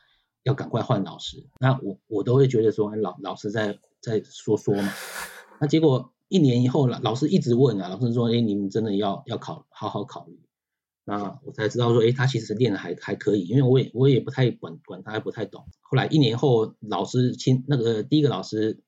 [0.44, 1.46] 要赶快换老师。
[1.58, 4.92] 那我我都会觉得说，老老师在在说说嘛。
[5.60, 10.38] 那结果一年以后老，老师一直问啊，老师说，哎，你们真的要要考好好考虑。
[11.04, 15.64] 那我才知道说，哎，他其实练的还还可以，因为我也我也不太管管他，还不太懂。
[15.80, 18.80] 后来一年后，老师亲那个第一个老师，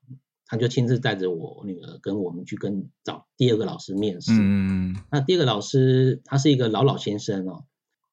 [0.48, 4.32] 他就亲自带着我女儿跟我们去跟找第二个老师面试。
[4.32, 7.66] 嗯，那第二个老师他是一个老老先生哦，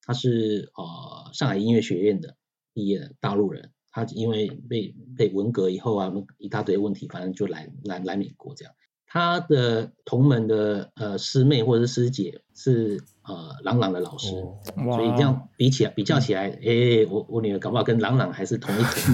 [0.04, 2.36] 他是呃上海音乐学院的
[2.74, 8.74] 毕业的大陆人，他因为被被文革以后啊一大堆问题，反正就来来来美国这样。
[9.16, 13.02] 他的同门的呃师妹或者是师姐是。
[13.28, 14.60] 呃，朗朗的老师，哦、
[14.94, 19.12] 所以这样比起来比较起来，哎、欸，我我女儿搞不好跟朗朗还是同一组，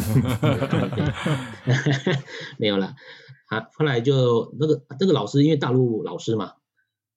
[2.59, 2.93] 没有啦。
[3.47, 6.55] 啊，后来就那个那个老师，因为大陆老师嘛，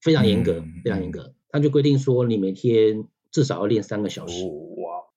[0.00, 4.44] 非常严格，嗯、非常严格，他就规定说，你每天至少要练三个小时。
[4.44, 4.52] 哇，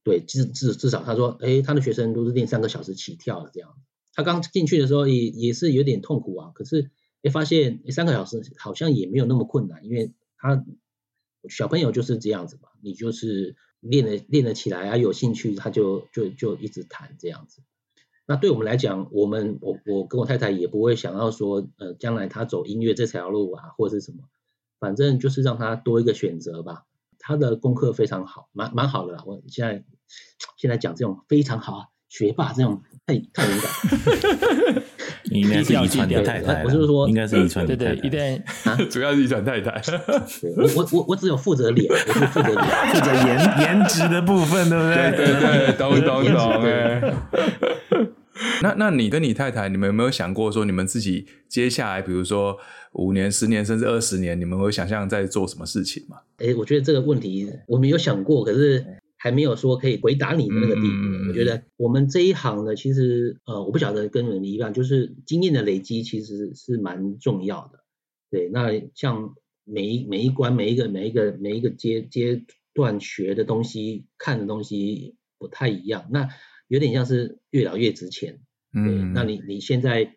[0.04, 3.70] 对，至至至少他说，哎、欸，他的学生都是练三个小时起跳的这样。
[4.16, 6.90] 他刚进去的时候也也是有点痛苦啊，可是
[7.30, 10.66] 发现、三个小时好像也没有那么困难，因为他。
[11.50, 17.62] 小朋友就是这样子嘛，你就是练了练了起来啊，有兴趣他就就就一直弹这样子。
[18.26, 24.26] 那对我们来讲，我们我我跟我太太也不会想要说，呃，将来他走音乐这条路啊，或者是什么，
[24.78, 26.84] 反正就是让他多一个选择吧。
[27.18, 29.24] 他的功课非常好，蛮蛮好的啦。
[29.26, 29.86] 我现在
[30.58, 34.84] 现在讲这种非常好啊，学霸这种太太敏感。
[35.38, 37.96] 你应该是遗传的太太，我就是说，应该是遗传的太太。
[37.96, 39.82] 对对，一定啊， 主要是遗传太太。
[40.58, 45.12] 我我我我只有负责脸，我是负责脸， 负责颜颜值的部分，对不对？
[45.16, 47.14] 对对对，懂懂 懂哎。
[48.62, 52.58] 那那你跟你太太，你们有没有想过说，你们自己接下来，比如说
[52.94, 56.18] 五年、十年，甚至二十年，你们会想象在做什么事情吗？
[56.38, 58.86] 哎，我觉得这个问题我没有想过，可是。
[59.18, 60.88] 还没有说可以回答你的那个地步。
[60.88, 67.84] 嗯、我觉得我们这一行呢，其实呃，我不晓得跟你们一样，就是经验的累积其实是蛮重要的。
[68.30, 76.08] 对，那像每一每一关、每一个每一个每一个阶阶段学的东西、看的东西不太一样。
[76.12, 76.30] 那
[76.68, 78.40] 有点像是越老越值钱。
[78.72, 80.16] 对，嗯，那你你现在，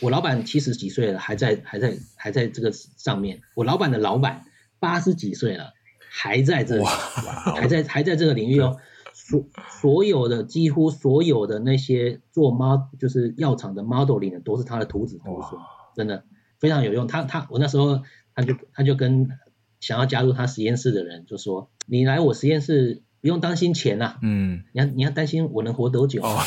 [0.00, 3.40] 我老板七十几岁了，还在还在还在这个上面。
[3.56, 4.44] 我老板的老板
[4.78, 5.72] 八十几岁了。
[6.14, 8.76] 还在这里，还在还在这个领域哦。
[9.14, 15.60] 所所有的几乎所有的那些做 model 就是药厂的 modeling 的都是他的徒子徒孙，
[15.96, 16.24] 真的
[16.58, 17.06] 非常有用。
[17.06, 18.02] 他他我那时候
[18.34, 19.30] 他就他就跟
[19.80, 26.38] 想要加入他实验室的人就说：“你来我实验室不用担心钱呐，嗯，你要你要担心我能活多久。”哦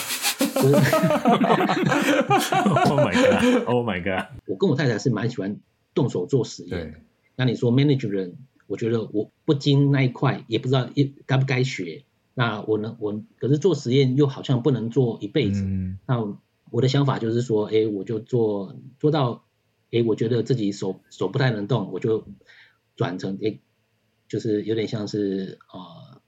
[2.85, 4.27] ，Oh my god！Oh my god！
[4.45, 5.57] 我跟我太太是蛮喜欢
[5.93, 7.01] 动手做实验。
[7.35, 8.35] 那你说 manager 人？
[8.67, 10.89] 我觉得我不精那一块，也不知道
[11.25, 12.03] 该不该学。
[12.37, 12.97] 那我能？
[12.99, 15.61] 我可是做实验又好像不能做一辈子。
[15.61, 16.37] 嗯、那
[16.69, 19.45] 我的想法就是说，哎，我就做做到，
[19.91, 22.27] 哎，我觉得自己手手不太能动，我就
[22.97, 23.59] 转成哎，
[24.27, 26.21] 就是有点像是呃，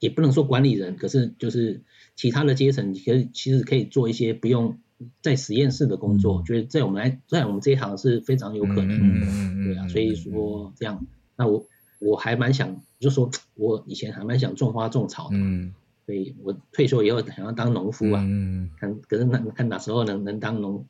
[0.00, 1.84] 也不能说管理人，可是就是
[2.16, 4.80] 其他的阶层，你可以其实可以做一些不用
[5.22, 6.40] 在实验室的工作。
[6.40, 9.86] 嗯、觉得在我们来在我们这一行是非常有可能的，嗯、对啊。
[9.86, 11.06] 所以说这样。
[11.38, 11.64] 那我
[12.00, 15.72] 我还蛮想，就说我以前还蛮想种花种草的，嗯，
[16.04, 20.84] 所以我退休以后想要当农夫啊，嗯，看可是那看哪时候能能当农，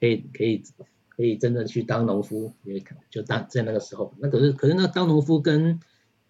[0.00, 0.64] 可以可以
[1.08, 5.78] 可以真的去当农夫，也就当在那个时候，那可是可是那当农夫跟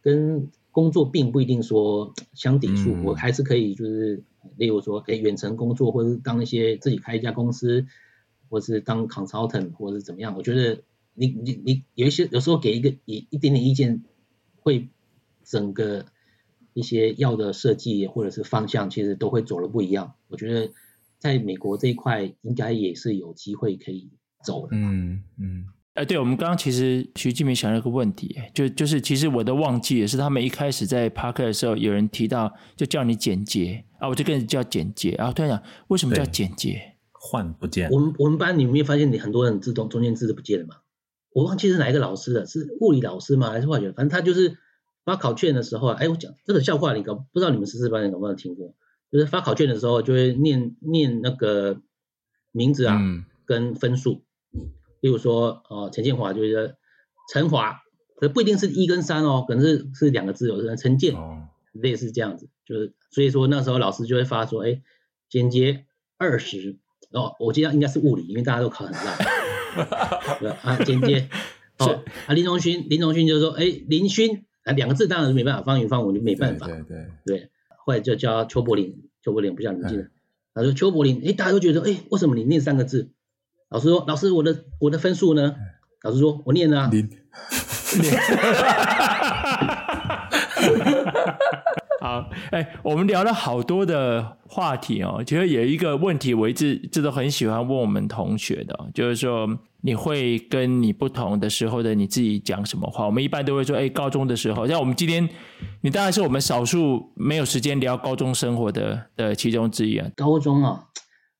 [0.03, 4.23] 跟工作并不一定说相抵触，嗯、我还是可以就是
[4.59, 7.87] 例如说可以远程工作，或者是当一些自己开一家公司，
[8.51, 10.83] 或是当 consultant 或者是怎么样，我觉得。
[11.15, 14.03] 你你你有一些有时候给一个一一点点意见，
[14.57, 14.89] 会
[15.45, 16.07] 整个
[16.73, 20.15] 一些药的设计或者是方向，其实都会走的不一样。
[20.29, 20.73] 我觉得
[21.19, 24.11] 在美国这一块应该也是有机会可以
[24.45, 24.77] 走的。
[24.77, 25.67] 嗯嗯。
[25.95, 36.97] 哎，对，我们刚刚其实徐继明想了一个问题，就就是其实我都忘记了，是他们一开始在 Park 的时候，有人提到就叫你简洁啊，我就跟你叫简洁，然后突然讲为什么叫简洁？
[37.13, 37.89] 换不见。
[37.91, 40.75] 我们我们班你没有发现你很多人自动中间字都不见了吗？
[41.35, 43.51] 我忘记是哪一个老师了，是物理老师吗？
[43.51, 43.91] 还是化学？
[43.91, 44.57] 反正他就是
[45.05, 48.75] 发考卷的时候，哎，我讲这个笑话，你搞不知道你们十四班有没有听过？
[49.11, 51.81] 就是发考卷的时候就会念念那个
[52.53, 54.23] 名字啊，嗯、跟分数。
[55.01, 56.77] 例如说，呃，陈建华就是
[57.33, 57.81] 陈华，
[58.17, 61.15] 可不一定是一跟三哦，可能是是两个字，有人陈建，
[61.73, 64.81] 类似这样子，就是所以说那时候老师就会发说，哎，
[65.29, 65.85] 简洁
[66.17, 66.79] 二十，
[67.11, 69.27] 哦，我记得应该是物理，因为大家都考很烂，对
[70.63, 71.29] 啊，间接，
[71.79, 76.85] 哦，啊林荣勋，林荣勋就说，哎，林勋，啊两个字当然是没办法，方云方我就没办法，对对
[77.25, 77.49] 对，对，
[77.85, 80.09] 后来就叫邱柏林，邱柏林不像你记得，
[80.55, 83.11] 他说邱柏林，哎，大家都觉得，哎，为什么你念三个字？
[83.71, 85.57] 老师说：“老师，我的我的分数呢？”
[86.03, 86.91] 老师说：“我念了、啊。
[86.93, 87.11] 零”
[92.05, 95.25] 好，哎、欸，我们聊了好多的话题哦。
[95.27, 99.49] 其实有一个问题，我一直一直都很喜欢问我们同学的，就是说
[99.81, 103.07] 你会跟你不同的时候的你自己讲什么话？
[103.07, 105.27] 我们一般都会说：“哎、欸，高中的时候，像我们今天，
[105.81, 110.85] 你当然是我们少数没有时间聊高中生活的的其中之一啊。”高中啊，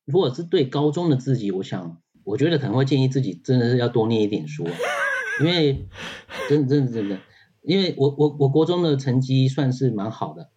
[0.07, 1.99] 如果是对高中的自己，我想。
[2.25, 4.67] 我觉得可能会建议自己真的是要多念一点书，
[5.45, 5.87] 因为
[6.49, 7.19] 真的真的真的，
[7.65, 10.49] 因为我我我国中的成绩算是蛮好的，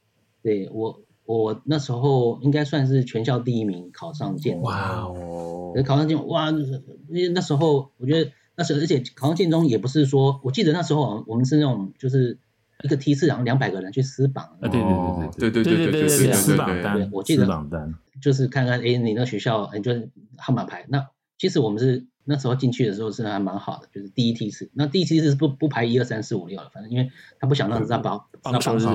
[0.47, 12.37] 对我我那时候应该算是全校第一名考上建中，哇哦，考上建中哇，因为那时候我觉得那时候而且考上建中也不是说，我记得那时候我们是那种就是
[12.83, 21.07] 一个梯次然后两百个人去撕榜，啊对对对对对对对对对撕榜单，我记得榜单就是看看哎你那学校哎就是号码牌那。
[21.39, 24.69] 其实我们是那时候进去的时候是还蛮好的，就是第一梯次。
[24.73, 27.09] 那第一梯次是不不排一二三四五六了，反正因为
[27.39, 28.86] 他不想让人家报报数是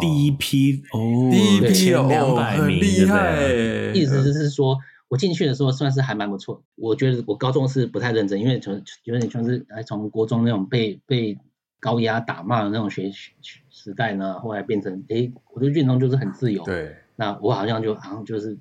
[0.00, 3.46] 第一批哦，第一批前两百名，厉害。
[3.94, 6.64] 意思就是说我进去的时候算是还蛮不错。
[6.74, 11.38] 我觉得我高中是不太认真，因为从有点像是还从国中那种被被
[11.78, 13.30] 高压打骂的那种学习
[13.70, 16.64] 时代呢，后来变成哎，我对运动就是很自由。
[16.64, 18.58] 对，那我好像就好像就是。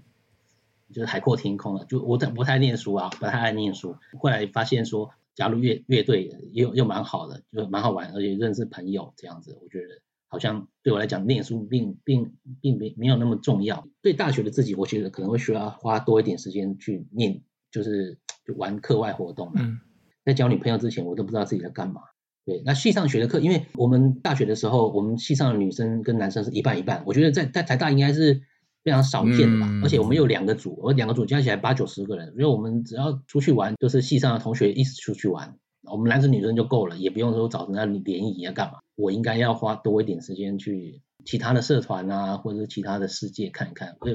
[0.94, 3.98] 就是海阔天空了，就我太不太念书啊，不太爱念书。
[4.22, 13.88] 后来发现说，加入乐乐队又又蛮好的，就蛮好玩，而且认识朋友这样子，我觉得好像对我来讲，念书并并并没没有那么重要。
[14.02, 17.42] 对大学的自己，我觉得可能会需要花多一点时间去念，
[17.72, 19.52] 就是就玩课外活动。
[19.56, 19.80] 嗯，
[20.24, 22.02] 在交女朋友之前，我都不知道自己在干嘛。
[22.46, 27.04] 对，那系上学的课，因为我们大学的时候，我们系上的女生跟男生是一半一半。
[27.08, 28.44] 我觉得在在台大应该是。
[28.84, 38.80] 非常少见的吧，嗯、而且我们有两个组，我两个组加起来八九十个人，所以我们只要出去玩，就是系上的同学一起出去玩，我们男生女生就够了，也不用说找人家联谊要干嘛。
[38.96, 44.08] 我应该要花多一点时间去其他的社团啊，或者是其他的世界看一看，不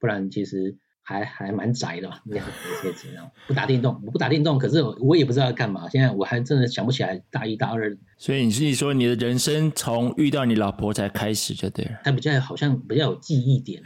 [0.00, 0.78] 不然其实。
[1.08, 3.30] 还还蛮宅的吧，应该是这样。
[3.46, 5.88] 不打电动，我不打电动，可是我也不知道要干嘛。
[5.88, 7.96] 现在我还真的想不起来大一大二。
[8.18, 12.00] 所以你是说你的人生从遇到你老婆才开始就对了？
[12.02, 13.80] 他比较好像比较有记忆点。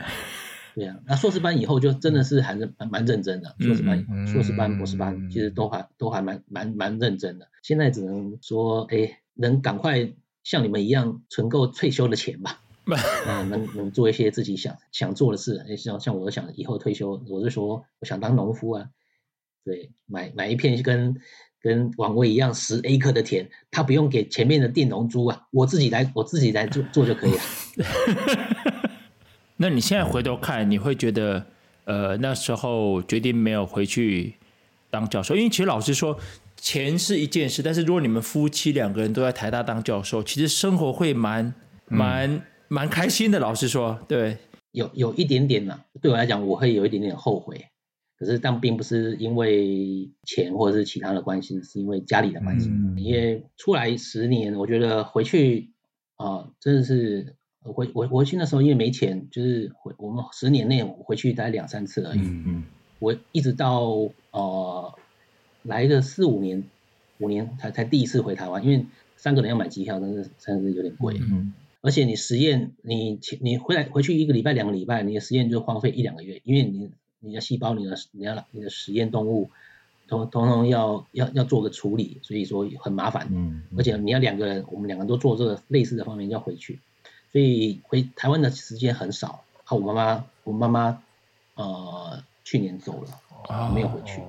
[0.75, 3.55] 对啊，那硕士班以后就真的是还是蛮蛮认真的。
[3.61, 7.47] 硕士班、硕士班、博士班其实都还都还蛮蛮蛮认真的。
[7.63, 10.11] 现在只能说，哎，能赶快
[10.43, 12.61] 像你们一样存够退休的钱吧。
[13.27, 18.87] 嗯，能能做一些自己想想做的事，像像我想以后退休，我就说我想当农夫啊，
[19.65, 21.17] 对，买买一片跟
[21.61, 27.41] 跟王威一样十 acre 的田，他不用给前面的佃农租啊，我自己来我自己来做做就可以了。
[29.59, 31.45] 那你现在回头看，你会觉得
[31.85, 34.35] 呃那时候决定没有回去
[34.91, 36.19] 当教授，因为其实老实说，
[36.57, 41.53] 钱是一件事，但是如果你们夫妻两个人都在台大当教授，其实生活会蛮
[41.87, 42.43] 蛮。
[42.71, 44.39] 嗯蛮开心的，老实说，对，
[44.71, 47.67] 有有一点点呢，对我来讲，我会有一点点后悔，
[48.17, 52.69] 可是但并不是因为钱或者是其他的关系，是因为家里的关系。
[52.71, 55.73] 嗯、因为出来十年，我觉得回去
[56.15, 62.21] 啊、呃，真的是回我回去那时候因为没钱，就是回我们十年内回去待两三次而已。
[62.21, 62.65] 嗯嗯，
[63.01, 63.83] 我一直到
[64.31, 64.95] 呃
[65.65, 66.63] 来了四五年，
[67.19, 71.19] 五年才才第一次回台湾，因为三个人要买机票，真是真是有点贵。
[71.21, 71.53] 嗯。
[71.83, 79.51] 而且你实验，你你回来回去一个礼拜两个礼拜，你的实验就荒废一两个月，因为你你的细胞、你的你要你的实验动物，
[80.09, 83.29] 通通通要要要做个处理，所以说很麻烦。
[83.31, 83.63] 嗯。
[83.79, 86.79] 而且你要两个人，我们两个都做这个类似的方面要回去，
[87.33, 89.45] 所以回台湾的时间很少。
[89.65, 91.03] 好，我妈妈我妈妈
[91.55, 94.21] 呃去年走了，没有回去。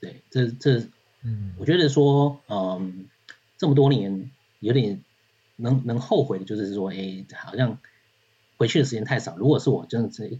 [0.00, 0.86] 对，这这
[1.22, 3.08] 嗯，我觉得说，嗯，
[3.56, 4.30] 这么多年
[4.60, 5.02] 有点
[5.56, 7.78] 能能后悔的就是说，哎，好像
[8.56, 9.36] 回去的时间太少。
[9.36, 10.38] 如果是我，真的是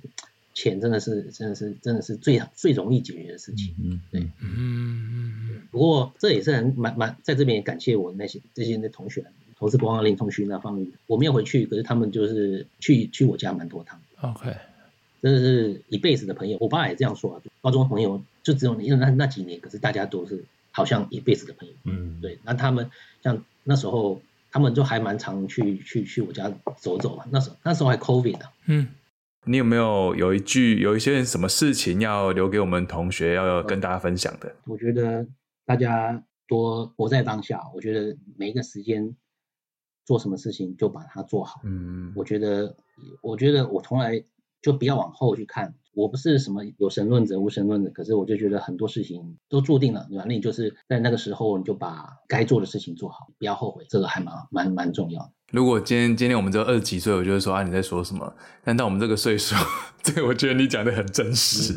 [0.55, 3.75] 钱真的是真的是真的是最最容易解决的事情。
[3.83, 5.63] 嗯，对，嗯嗯。
[5.71, 9.25] 不过这也是很蛮蛮在这边也感谢我那些这些的同学，
[9.59, 14.01] 同是光林同学那方面，我没有回去，可是他们就是去去我家蛮多趟。
[14.21, 14.57] OK。
[15.23, 17.43] 真的是一辈子的朋友，我爸也这样说啊。
[17.63, 21.73] 高中朋友就只有你那那几年，可是大家都是好像一辈子的朋友。
[21.85, 22.39] 嗯，对。
[22.45, 22.91] 那他们
[23.23, 24.21] 像那时候，
[24.55, 27.25] 他们就还蛮常去去去我家走走嘛。
[27.33, 28.47] 那时候那时候还 COVID 呢。
[28.67, 28.87] 嗯，
[29.47, 34.55] 你有没有有一句有一些什么事情要留给我们同学，要跟大家分享的？
[34.67, 35.27] 我觉得
[35.67, 37.61] 大家多活在当下。
[37.75, 39.17] 我觉得每一个时间
[40.05, 41.61] 做什么事情就把它做好。
[41.65, 42.77] 嗯，我觉得
[43.21, 44.25] 我觉得我从来。
[44.63, 50.25] 就不要往后去看，我不是什么有神论者、无神论者，可是我就觉得很多事情都注定了，对吧？
[50.27, 55.31] 那你就是在那个时候，你就把该做的事情做好，不要后悔，这个还蛮蛮蛮重要的。
[55.53, 58.35] 如果今天今天我们只有二十几岁，我就会说啊，你在说什么？
[58.65, 59.55] 但到我们这个岁数，
[60.03, 61.75] 这个我觉得你讲的很真实。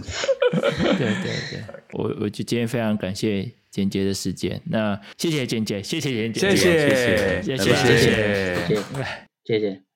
[0.51, 1.63] 对对对，
[1.93, 8.79] 我我就今天非常感谢简洁的时间，那谢谢简洁，谢谢简洁，谢谢谢谢谢谢
[9.45, 9.86] 谢谢。